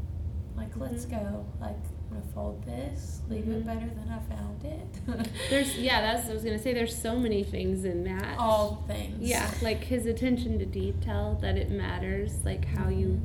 Like, 0.56 0.76
let's 0.76 1.06
Mhm. 1.06 1.10
go. 1.10 1.46
Like, 1.60 1.76
I'm 2.10 2.18
gonna 2.18 2.32
fold 2.34 2.64
this, 2.64 3.20
leave 3.28 3.44
Mhm. 3.44 3.58
it 3.58 3.66
better 3.66 3.86
than 3.88 4.08
I 4.10 4.18
found 4.34 4.64
it. 4.64 5.30
There's 5.50 5.78
yeah, 5.78 6.00
that's 6.00 6.28
I 6.28 6.32
was 6.34 6.42
gonna 6.42 6.58
say. 6.58 6.74
There's 6.74 6.96
so 6.96 7.16
many 7.16 7.44
things 7.44 7.84
in 7.84 8.02
that. 8.04 8.36
all 8.38 8.82
things. 8.88 9.20
Yeah, 9.20 9.48
like 9.62 9.84
his 9.84 10.06
attention 10.06 10.58
to 10.58 10.66
detail 10.66 11.38
that 11.40 11.56
it 11.56 11.70
matters, 11.70 12.44
like 12.44 12.64
how 12.64 12.88
you 12.88 13.20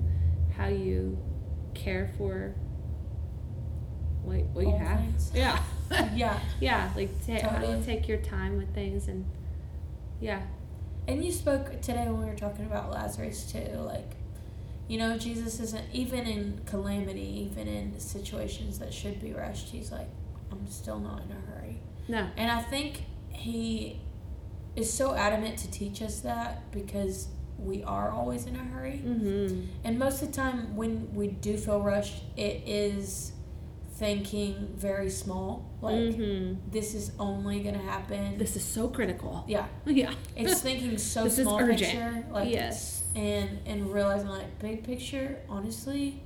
how 0.55 0.67
you 0.67 1.17
care 1.73 2.11
for 2.17 2.53
what 4.23 4.41
what 4.53 4.65
you 4.67 4.75
have. 4.75 4.99
things. 4.99 5.31
Yeah. 5.33 5.59
yeah. 6.13 6.39
yeah, 6.59 6.91
like 6.95 7.09
ta- 7.25 7.47
how 7.47 7.59
you 7.61 7.67
Totally. 7.67 7.85
take 7.85 8.07
your 8.07 8.17
time 8.17 8.57
with 8.57 8.73
things 8.73 9.07
and 9.07 9.25
yeah. 10.19 10.41
And 11.07 11.23
you 11.23 11.31
spoke 11.31 11.81
today 11.81 12.05
when 12.05 12.19
we 12.19 12.25
were 12.25 12.35
talking 12.35 12.65
about 12.65 12.91
Lazarus 12.91 13.51
too, 13.51 13.77
like, 13.79 14.15
you 14.87 14.97
know, 14.97 15.17
Jesus 15.17 15.59
isn't 15.59 15.85
even 15.93 16.25
in 16.25 16.61
calamity, 16.65 17.49
even 17.51 17.67
in 17.67 17.99
situations 17.99 18.79
that 18.79 18.93
should 18.93 19.21
be 19.21 19.33
rushed. 19.33 19.69
He's 19.69 19.91
like, 19.91 20.07
I'm 20.51 20.67
still 20.67 20.99
not 20.99 21.23
in 21.23 21.31
a 21.31 21.51
hurry. 21.51 21.79
No. 22.07 22.27
And 22.37 22.49
I 22.49 22.61
think 22.61 23.03
he 23.29 23.99
is 24.75 24.91
so 24.91 25.13
adamant 25.15 25.57
to 25.59 25.71
teach 25.71 26.01
us 26.01 26.21
that 26.21 26.71
because 26.71 27.27
we 27.57 27.83
are 27.83 28.09
always 28.11 28.45
in 28.45 28.55
a 28.55 28.63
hurry. 28.63 29.01
Mm-hmm. 29.05 29.61
And 29.83 29.99
most 29.99 30.21
of 30.21 30.29
the 30.29 30.33
time, 30.35 30.75
when 30.75 31.13
we 31.13 31.27
do 31.27 31.57
feel 31.57 31.81
rushed, 31.81 32.23
it 32.35 32.63
is 32.65 33.31
thinking 33.95 34.73
very 34.75 35.09
small. 35.09 35.69
Like, 35.81 35.95
mm-hmm. 35.95 36.69
this 36.69 36.93
is 36.93 37.11
only 37.17 37.63
to 37.63 37.79
happen. 37.79 38.37
This 38.37 38.55
is 38.55 38.63
so 38.63 38.89
critical. 38.89 39.45
yeah. 39.47 39.67
Yeah. 39.85 40.13
It's 40.35 40.61
thinking 40.61 40.97
so 40.97 41.23
This 41.25 41.39
is 41.39 41.45
small 41.45 41.59
urgent. 41.59 41.79
picture. 41.79 42.25
Like, 42.31 42.49
yes. 42.49 43.03
And, 43.15 43.59
and 43.65 43.93
realizing, 43.93 44.27
like, 44.27 44.59
big 44.59 44.83
picture, 44.83 45.39
honestly, 45.47 46.21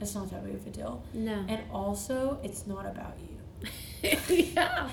it's 0.00 0.14
not 0.14 0.30
that 0.30 0.44
big 0.44 0.56
of 0.56 0.66
a 0.66 0.70
deal. 0.70 1.04
No. 1.14 1.44
And 1.48 1.60
also, 1.72 2.40
it's 2.42 2.66
not 2.66 2.84
about 2.86 3.16
you. 3.20 4.18
yeah. 4.54 4.90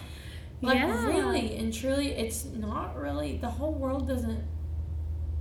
Like, 0.62 0.78
yeah. 0.78 1.06
really 1.08 1.58
and 1.58 1.74
truly, 1.74 2.10
it's 2.10 2.46
not 2.46 2.96
really, 2.96 3.38
the 3.38 3.50
whole 3.50 3.74
world 3.74 4.08
doesn't 4.08 4.44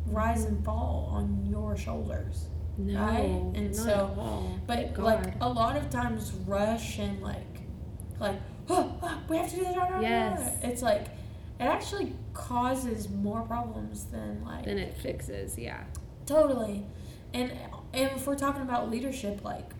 rise 0.06 0.44
and 0.46 0.64
fall 0.64 1.10
on 1.12 1.46
your 1.46 1.76
shoulders. 1.76 2.46
No. 2.86 3.00
right? 3.00 3.52
And 3.54 3.74
so-. 3.74 4.58
But 4.66 4.76
Thank 4.78 4.98
like 4.98 5.34
a 5.40 5.48
lot 5.48 5.76
of 5.76 5.90
times, 5.90 6.32
rush 6.46 6.98
and 6.98 7.20
like, 7.22 7.60
like, 8.18 8.40
oh, 8.68 8.96
oh, 9.02 9.20
we 9.28 9.36
have 9.36 9.50
to 9.50 9.56
do. 9.56 9.64
Right, 9.64 9.90
right, 9.92 10.02
Yes. 10.02 10.40
right." 10.40 10.70
It's 10.70 10.82
like, 10.82 11.02
it 11.58 11.64
actually 11.64 12.14
causes 12.32 13.08
more 13.08 13.42
problems 13.42 14.04
than 14.06 14.44
like 14.44 14.64
then 14.64 14.78
it 14.78 14.96
fixes. 14.96 15.58
Yeah. 15.58 15.84
totally. 16.26 16.86
And 17.34 17.52
and 17.92 18.10
if 18.16 18.26
we're 18.26 18.36
talking 18.36 18.62
about 18.62 18.90
leadership, 18.90 19.44
like, 19.44 19.70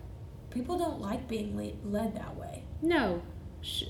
people 0.49 0.77
don't 0.77 0.99
like 1.01 1.27
being 1.27 1.55
le- 1.57 1.89
led 1.89 2.15
that 2.15 2.35
way. 2.37 2.63
No. 2.81 3.21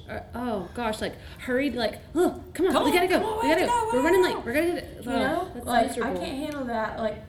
Uh, 0.09 0.19
oh 0.35 0.67
gosh, 0.75 0.99
like 0.99 1.13
hurried, 1.39 1.75
like 1.75 1.99
oh 2.13 2.43
come 2.53 2.67
on, 2.67 2.73
Come 2.73 2.83
we 2.85 2.91
gotta 2.91 3.07
go, 3.07 3.23
on, 3.23 3.43
we 3.43 3.49
we 3.49 3.55
gotta 3.55 3.65
go. 3.67 3.67
go, 3.67 3.89
We're 3.93 4.03
running 4.03 4.23
late. 4.23 4.35
We're 4.45 4.53
gonna 4.53 4.73
get. 4.81 5.05
You 5.05 5.11
oh, 5.11 5.19
know, 5.19 5.61
like 5.63 5.87
miserable. 5.87 6.11
I 6.21 6.25
can't 6.25 6.37
handle 6.37 6.65
that. 6.65 6.99
Like, 6.99 7.23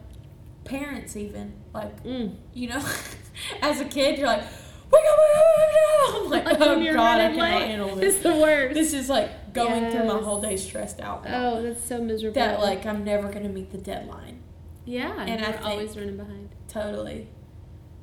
parents 0.64 1.16
even 1.16 1.52
like 1.74 2.02
Mm. 2.04 2.36
you 2.54 2.68
know, 2.68 2.82
as 3.62 3.80
a 3.80 3.84
kid, 3.84 4.18
you're 4.18 4.26
like, 4.26 4.42
wake 4.42 5.04
up, 5.10 5.18
wake 5.18 5.36
up, 5.36 5.58
wake 5.58 5.76
up. 5.76 6.14
I'm 6.24 6.30
like, 6.30 6.44
Like 6.44 6.56
oh 6.60 6.78
when 6.78 6.94
god, 6.94 7.20
I 7.20 7.28
cannot 7.28 7.38
late, 7.60 7.66
handle 7.68 7.96
this. 7.96 8.14
It's 8.14 8.22
the 8.22 8.36
worst. 8.36 8.74
This 8.74 8.92
is 8.92 9.08
like 9.08 9.52
going 9.52 9.90
through 9.90 10.04
my 10.06 10.18
whole 10.20 10.40
day 10.40 10.56
stressed 10.56 11.00
out. 11.00 11.24
oh, 11.28 11.62
that's 11.62 11.84
so 11.84 12.00
miserable. 12.02 12.34
That 12.34 12.60
like 12.60 12.86
I'm 12.86 13.04
never 13.04 13.28
gonna 13.30 13.48
meet 13.48 13.70
the 13.72 13.78
deadline. 13.78 14.42
yeah, 14.84 15.20
and 15.20 15.30
and 15.30 15.44
I 15.44 15.50
you're 15.50 15.62
always 15.62 15.96
running 15.96 16.16
behind. 16.16 16.50
Totally. 16.68 17.28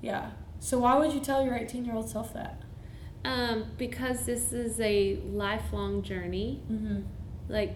Yeah. 0.02 0.32
So 0.60 0.80
why 0.80 0.98
would 0.98 1.14
you 1.14 1.20
tell 1.20 1.44
your 1.46 1.56
18 1.56 1.86
year 1.86 1.96
old 1.96 2.10
self 2.10 2.34
that? 2.34 2.62
Um, 3.26 3.66
because 3.78 4.26
this 4.26 4.54
is 4.54 4.80
a 4.80 5.20
lifelong 5.26 6.04
journey. 6.04 6.62
Mm-hmm. 6.72 7.02
Like, 7.50 7.76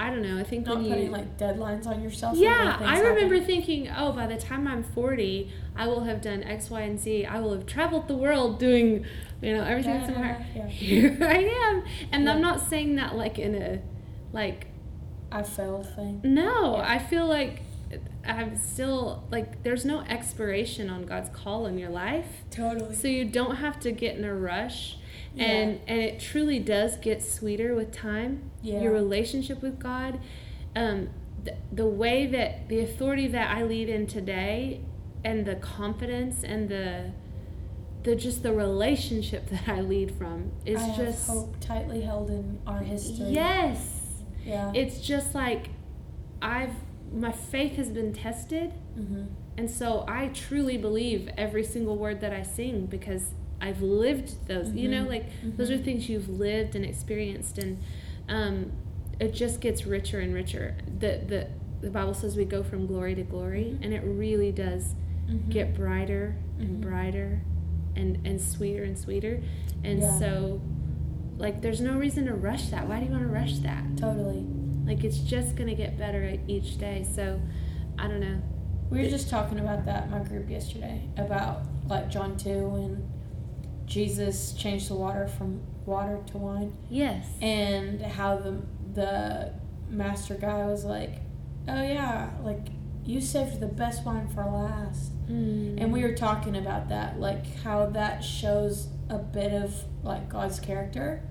I 0.00 0.08
don't 0.08 0.22
know. 0.22 0.38
I 0.38 0.44
think 0.44 0.64
Not 0.66 0.78
when 0.78 0.88
putting 0.88 1.04
you 1.04 1.10
like 1.10 1.36
deadlines 1.36 1.86
on 1.86 2.02
yourself. 2.02 2.38
Yeah, 2.38 2.78
I 2.80 3.00
remember 3.00 3.34
happen. 3.34 3.46
thinking, 3.46 3.90
oh, 3.94 4.12
by 4.12 4.26
the 4.26 4.38
time 4.38 4.66
I'm 4.66 4.82
40, 4.82 5.52
I 5.76 5.86
will 5.88 6.04
have 6.04 6.22
done 6.22 6.42
X, 6.42 6.70
Y, 6.70 6.80
and 6.80 6.98
Z. 6.98 7.26
I 7.26 7.38
will 7.40 7.52
have 7.52 7.66
traveled 7.66 8.08
the 8.08 8.16
world 8.16 8.58
doing, 8.58 9.04
you 9.42 9.54
know, 9.54 9.62
everything 9.62 9.92
that's 9.98 10.08
in 10.08 10.14
my 10.14 10.26
heart. 10.28 10.42
Yeah. 10.56 10.66
Here 10.68 11.18
I 11.20 11.34
am. 11.44 11.84
And 12.12 12.30
I'm 12.30 12.40
not 12.40 12.66
saying 12.70 12.94
that 12.96 13.14
like 13.14 13.38
in 13.38 13.54
a, 13.54 13.82
like, 14.32 14.68
I 15.30 15.42
failed 15.42 15.94
thing. 15.94 16.22
no, 16.24 16.76
Yeah. 16.78 16.94
I 16.94 16.98
feel 16.98 17.26
like 17.26 17.60
I'm 18.24 18.56
still 18.56 19.24
like 19.30 19.62
there's 19.64 19.84
no 19.84 20.00
expiration 20.00 20.88
on 20.88 21.04
God's 21.04 21.28
call 21.30 21.66
in 21.66 21.78
your 21.78 21.90
life. 21.90 22.26
Totally. 22.50 22.94
So 22.94 23.06
you 23.08 23.24
don't 23.24 23.56
have 23.56 23.78
to 23.80 23.92
get 23.92 24.16
in 24.16 24.24
a 24.24 24.34
rush. 24.34 24.96
Yeah. 25.34 25.44
And 25.44 25.80
and 25.86 26.00
it 26.00 26.20
truly 26.20 26.58
does 26.58 26.96
get 26.96 27.22
sweeter 27.22 27.74
with 27.74 27.92
time. 27.92 28.50
Yeah. 28.62 28.80
Your 28.82 28.92
relationship 28.92 29.62
with 29.62 29.78
God. 29.78 30.20
Um 30.74 31.10
the, 31.42 31.56
the 31.72 31.86
way 31.86 32.26
that 32.26 32.68
the 32.68 32.80
authority 32.80 33.26
that 33.28 33.56
I 33.56 33.62
lead 33.62 33.88
in 33.88 34.06
today 34.06 34.82
and 35.24 35.46
the 35.46 35.56
confidence 35.56 36.42
and 36.44 36.68
the 36.68 37.12
the 38.02 38.16
just 38.16 38.42
the 38.42 38.52
relationship 38.52 39.48
that 39.50 39.68
I 39.68 39.80
lead 39.80 40.14
from 40.14 40.52
is 40.64 40.80
I 40.80 40.96
just 40.96 41.28
hope 41.28 41.60
tightly 41.60 42.00
held 42.02 42.30
in 42.30 42.58
our 42.66 42.80
history. 42.80 43.26
yes. 43.28 43.96
Yeah. 44.44 44.72
It's 44.74 45.00
just 45.00 45.34
like 45.34 45.70
I've 46.40 46.74
my 47.12 47.32
faith 47.32 47.74
has 47.76 47.90
been 47.90 48.12
tested 48.12 48.72
mm-hmm. 48.96 49.24
and 49.58 49.68
so 49.68 50.04
I 50.06 50.28
truly 50.28 50.78
believe 50.78 51.28
every 51.36 51.64
single 51.64 51.96
word 51.96 52.20
that 52.20 52.32
I 52.32 52.42
sing 52.42 52.86
because 52.86 53.32
I've 53.60 53.82
lived 53.82 54.46
those. 54.48 54.72
You 54.72 54.88
know, 54.88 55.04
Mhm. 55.04 55.08
like 55.08 55.26
those 55.56 55.70
are 55.70 55.78
things 55.78 56.08
you've 56.08 56.28
lived 56.28 56.74
and 56.76 56.84
experienced, 56.84 57.58
and 57.58 57.78
um, 58.28 58.72
it 59.18 59.34
just 59.34 59.60
gets 59.60 59.86
richer 59.86 60.20
and 60.20 60.32
richer. 60.34 60.74
The 60.98 61.20
the 61.26 61.46
the 61.82 61.90
Bible 61.90 62.14
says 62.14 62.36
we 62.36 62.44
go 62.44 62.62
from 62.62 62.86
glory 62.86 63.14
to 63.14 63.22
glory, 63.22 63.74
Mhm. 63.74 63.84
and 63.84 63.94
it 63.94 64.02
really 64.04 64.52
does 64.52 64.94
Mhm. 65.28 65.48
get 65.50 65.74
brighter 65.74 66.36
and 66.58 66.78
Mhm. 66.78 66.80
brighter, 66.82 67.42
and 67.96 68.18
and 68.24 68.40
sweeter 68.40 68.82
and 68.84 68.96
sweeter. 68.98 69.40
And 69.84 70.00
Yeah. 70.00 70.18
so, 70.18 70.60
like, 71.38 71.62
there's 71.62 71.80
no 71.80 71.96
reason 71.98 72.26
to 72.26 72.34
rush 72.34 72.68
that. 72.68 72.86
Why 72.88 72.98
do 73.00 73.06
you 73.06 73.10
want 73.12 73.22
to 73.24 73.28
rush 73.32 73.58
that? 73.60 73.84
totally. 73.96 74.44
Like, 74.86 75.04
it's 75.04 75.18
just 75.20 75.56
gonna 75.56 75.74
get 75.74 75.96
better 75.98 76.36
each 76.48 76.78
day. 76.78 77.02
So, 77.02 77.40
I 77.98 78.08
don't 78.08 78.20
know. 78.20 78.38
We 78.90 78.98
were 79.02 79.08
just 79.08 79.28
talking 79.30 79.58
about 79.60 79.84
that 79.86 80.04
in 80.06 80.10
my 80.10 80.18
group 80.20 80.50
yesterday 80.50 81.02
about 81.16 81.62
like 81.88 82.10
John 82.10 82.36
two 82.36 82.50
and 82.74 83.02
Jesus 83.90 84.52
changed 84.52 84.88
the 84.88 84.94
water 84.94 85.26
from 85.26 85.60
water 85.84 86.20
to 86.30 86.38
wine 86.38 86.72
Yes. 86.88 87.26
and 87.42 88.00
how 88.00 88.36
the 88.36 88.62
the 88.94 89.52
master 89.88 90.34
guy 90.34 90.64
was 90.66 90.84
like, 90.84 91.14
"Oh 91.68 91.82
yeah, 91.82 92.30
like 92.44 92.68
you 93.04 93.20
saved 93.20 93.58
the 93.60 93.66
best 93.66 94.04
wine 94.06 94.28
for 94.28 94.44
last." 94.44 95.10
Hmm. 95.26 95.76
And 95.78 95.92
we 95.92 96.02
were 96.02 96.14
talking 96.14 96.56
about 96.56 96.88
that, 96.90 97.18
like 97.20 97.44
how 97.64 97.86
that 97.86 98.22
shows 98.22 98.88
a 99.08 99.18
bit 99.18 99.52
of 99.52 99.74
like 100.04 100.28
God's 100.28 100.60
character. 100.60 101.22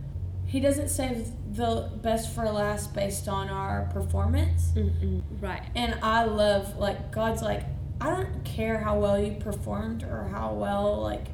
He 0.45 0.60
doesn't 0.60 0.89
save 0.89 1.32
the 1.56 1.89
best 2.02 2.34
for 2.36 2.43
last 2.50 2.93
based 2.93 3.28
on 3.28 3.50
our 3.50 3.89
performance. 3.93 4.72
Mm-mm. 4.76 5.22
Right. 5.39 5.63
And 5.76 5.98
I 6.04 6.26
love 6.26 6.78
like 6.78 7.12
God's 7.12 7.41
like 7.41 7.63
I 8.02 8.10
don't 8.10 8.43
care 8.43 8.80
how 8.80 9.00
well 9.00 9.17
you 9.19 9.34
performed 9.39 10.04
or 10.04 10.28
how 10.32 10.54
well 10.54 11.02
like 11.02 11.28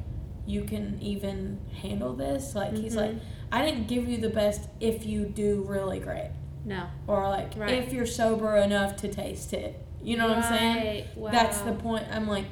you 0.46 0.62
can 0.64 0.98
even 1.00 1.58
handle 1.82 2.14
this. 2.14 2.54
Like 2.54 2.74
he's 2.76 2.94
like 2.96 3.12
Mhm. 3.12 3.20
I 3.52 3.64
didn't 3.64 3.86
give 3.88 4.08
you 4.08 4.18
the 4.18 4.28
best 4.30 4.68
if 4.80 5.06
you 5.06 5.24
do 5.24 5.64
really 5.66 5.98
great 6.00 6.30
No. 6.64 6.84
or 7.06 7.28
like 7.28 7.52
Right. 7.56 7.74
if 7.74 7.92
you're 7.92 8.06
sober 8.06 8.56
enough 8.56 8.96
to 8.96 9.08
taste 9.08 9.52
it. 9.52 9.80
You 10.02 10.16
know 10.16 10.28
what 10.28 10.38
I'm 10.38 10.42
saying? 10.58 10.76
Right. 10.76 11.16
Wow. 11.16 11.30
That's 11.32 11.60
the 11.62 11.72
point. 11.72 12.04
I'm 12.12 12.28
like, 12.28 12.44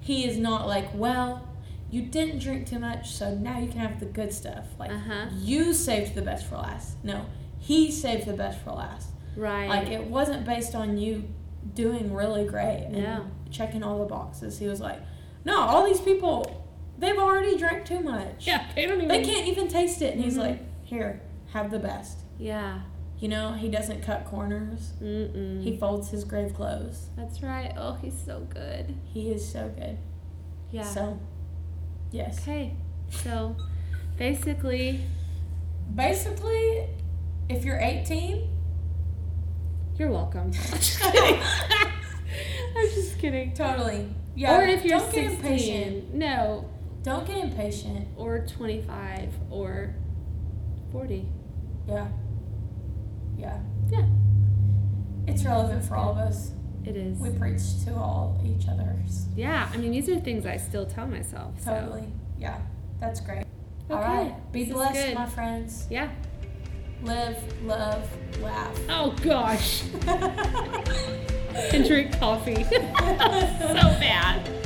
he 0.00 0.24
is 0.26 0.38
not 0.38 0.66
like, 0.66 0.86
well, 0.94 1.46
you 1.90 2.02
didn't 2.02 2.38
drink 2.38 2.66
too 2.66 2.78
much, 2.78 3.10
so 3.12 3.34
now 3.34 3.58
you 3.58 3.68
can 3.68 3.78
have 3.80 4.00
the 4.00 4.06
good 4.06 4.32
stuff. 4.32 4.64
Like, 4.78 4.90
Uh-huh. 4.90 5.26
you 5.38 5.74
saved 5.74 6.14
the 6.14 6.22
best 6.22 6.46
for 6.46 6.56
last. 6.56 6.96
No, 7.04 7.26
he 7.58 7.90
saved 7.90 8.26
the 8.26 8.32
best 8.32 8.60
for 8.60 8.70
last. 8.72 9.10
Right. 9.36 9.68
Like, 9.68 9.88
it 9.90 10.04
wasn't 10.06 10.46
based 10.46 10.74
on 10.74 10.96
you 10.96 11.24
doing 11.74 12.12
really 12.14 12.44
great 12.46 12.84
and 12.86 12.96
No. 13.02 13.24
checking 13.50 13.82
all 13.82 13.98
the 13.98 14.06
boxes. 14.06 14.58
He 14.58 14.66
was 14.66 14.80
like, 14.80 15.00
no, 15.44 15.60
all 15.60 15.84
these 15.84 16.00
people, 16.00 16.61
they've 16.98 17.18
already 17.18 17.56
drank 17.58 17.84
too 17.84 18.00
much. 18.00 18.46
yeah, 18.46 18.70
they 18.74 18.86
don't 18.86 18.98
even. 18.98 19.08
They 19.08 19.22
can't 19.24 19.46
even 19.48 19.68
taste 19.68 20.02
it. 20.02 20.14
And 20.14 20.22
he's 20.24 20.34
Mhm. 20.36 20.40
like, 20.40 20.84
here, 20.84 21.20
have 21.52 21.70
the 21.70 21.78
best. 21.78 22.18
Yeah. 22.38 22.80
You 23.18 23.28
know, 23.28 23.52
he 23.52 23.68
doesn't 23.68 24.02
cut 24.02 24.24
corners. 24.24 24.92
Mm-mm. 25.00 25.62
He 25.62 25.76
folds 25.76 26.10
his 26.10 26.24
grave 26.24 26.54
clothes. 26.54 27.08
That's 27.16 27.40
right. 27.42 27.72
Oh, 27.76 27.94
he's 28.02 28.20
so 28.26 28.40
good. 28.52 28.96
He 29.04 29.30
is 29.30 29.48
so 29.48 29.68
good. 29.78 29.96
Yeah. 30.72 30.82
So, 30.82 31.20
yes. 32.10 32.40
Okay. 32.42 32.74
So, 33.10 33.54
basically, 34.16 35.00
Basically, 35.94 36.86
if 37.50 37.64
you're 37.64 37.78
18, 37.78 38.48
you're 39.98 40.10
welcome. 40.10 40.46
I'm 40.72 40.78
just 40.78 41.00
kidding. 41.00 41.40
I'm 42.76 42.88
just 42.88 43.18
kidding. 43.18 43.52
totally. 43.52 44.08
Yeah. 44.34 44.58
or 44.58 44.62
if 44.64 44.84
you're 44.84 44.98
don't 44.98 45.12
get 45.14 45.30
16. 45.30 45.36
impatient. 45.52 46.14
No. 46.14 46.64
Don't 47.02 47.26
get 47.26 47.38
impatient. 47.38 48.08
Or 48.16 48.46
25 48.46 49.32
or 49.50 49.94
40. 50.92 51.28
Yeah. 51.88 52.08
Yeah. 53.36 53.58
Yeah. 53.90 54.06
It's 55.26 55.44
relevant 55.44 55.84
for 55.84 55.96
all 55.96 56.12
of 56.12 56.18
us. 56.18 56.52
It 56.84 56.96
is. 56.96 57.18
We 57.18 57.30
preach 57.30 57.62
to 57.84 57.94
all 57.94 58.40
each 58.44 58.68
other's. 58.68 59.26
Yeah. 59.36 59.68
I 59.72 59.76
mean, 59.76 59.92
these 59.92 60.08
are 60.08 60.18
things 60.20 60.46
I 60.46 60.56
still 60.56 60.86
tell 60.86 61.06
myself. 61.06 61.60
So. 61.60 61.72
Totally. 61.72 62.12
Yeah. 62.38 62.58
That's 63.00 63.20
great. 63.20 63.44
Okay. 63.90 63.94
All 63.94 64.00
right. 64.00 64.52
Be 64.52 64.64
This 64.64 64.72
blessed, 64.72 65.14
my 65.14 65.26
friends. 65.26 65.86
Yeah. 65.90 66.10
Live, 67.02 67.36
love, 67.64 68.08
laugh. 68.40 68.78
Oh, 68.88 69.14
gosh. 69.22 69.82
and 70.06 71.84
drink 71.84 72.16
coffee. 72.18 72.62
so 72.64 72.78
bad. 73.98 74.61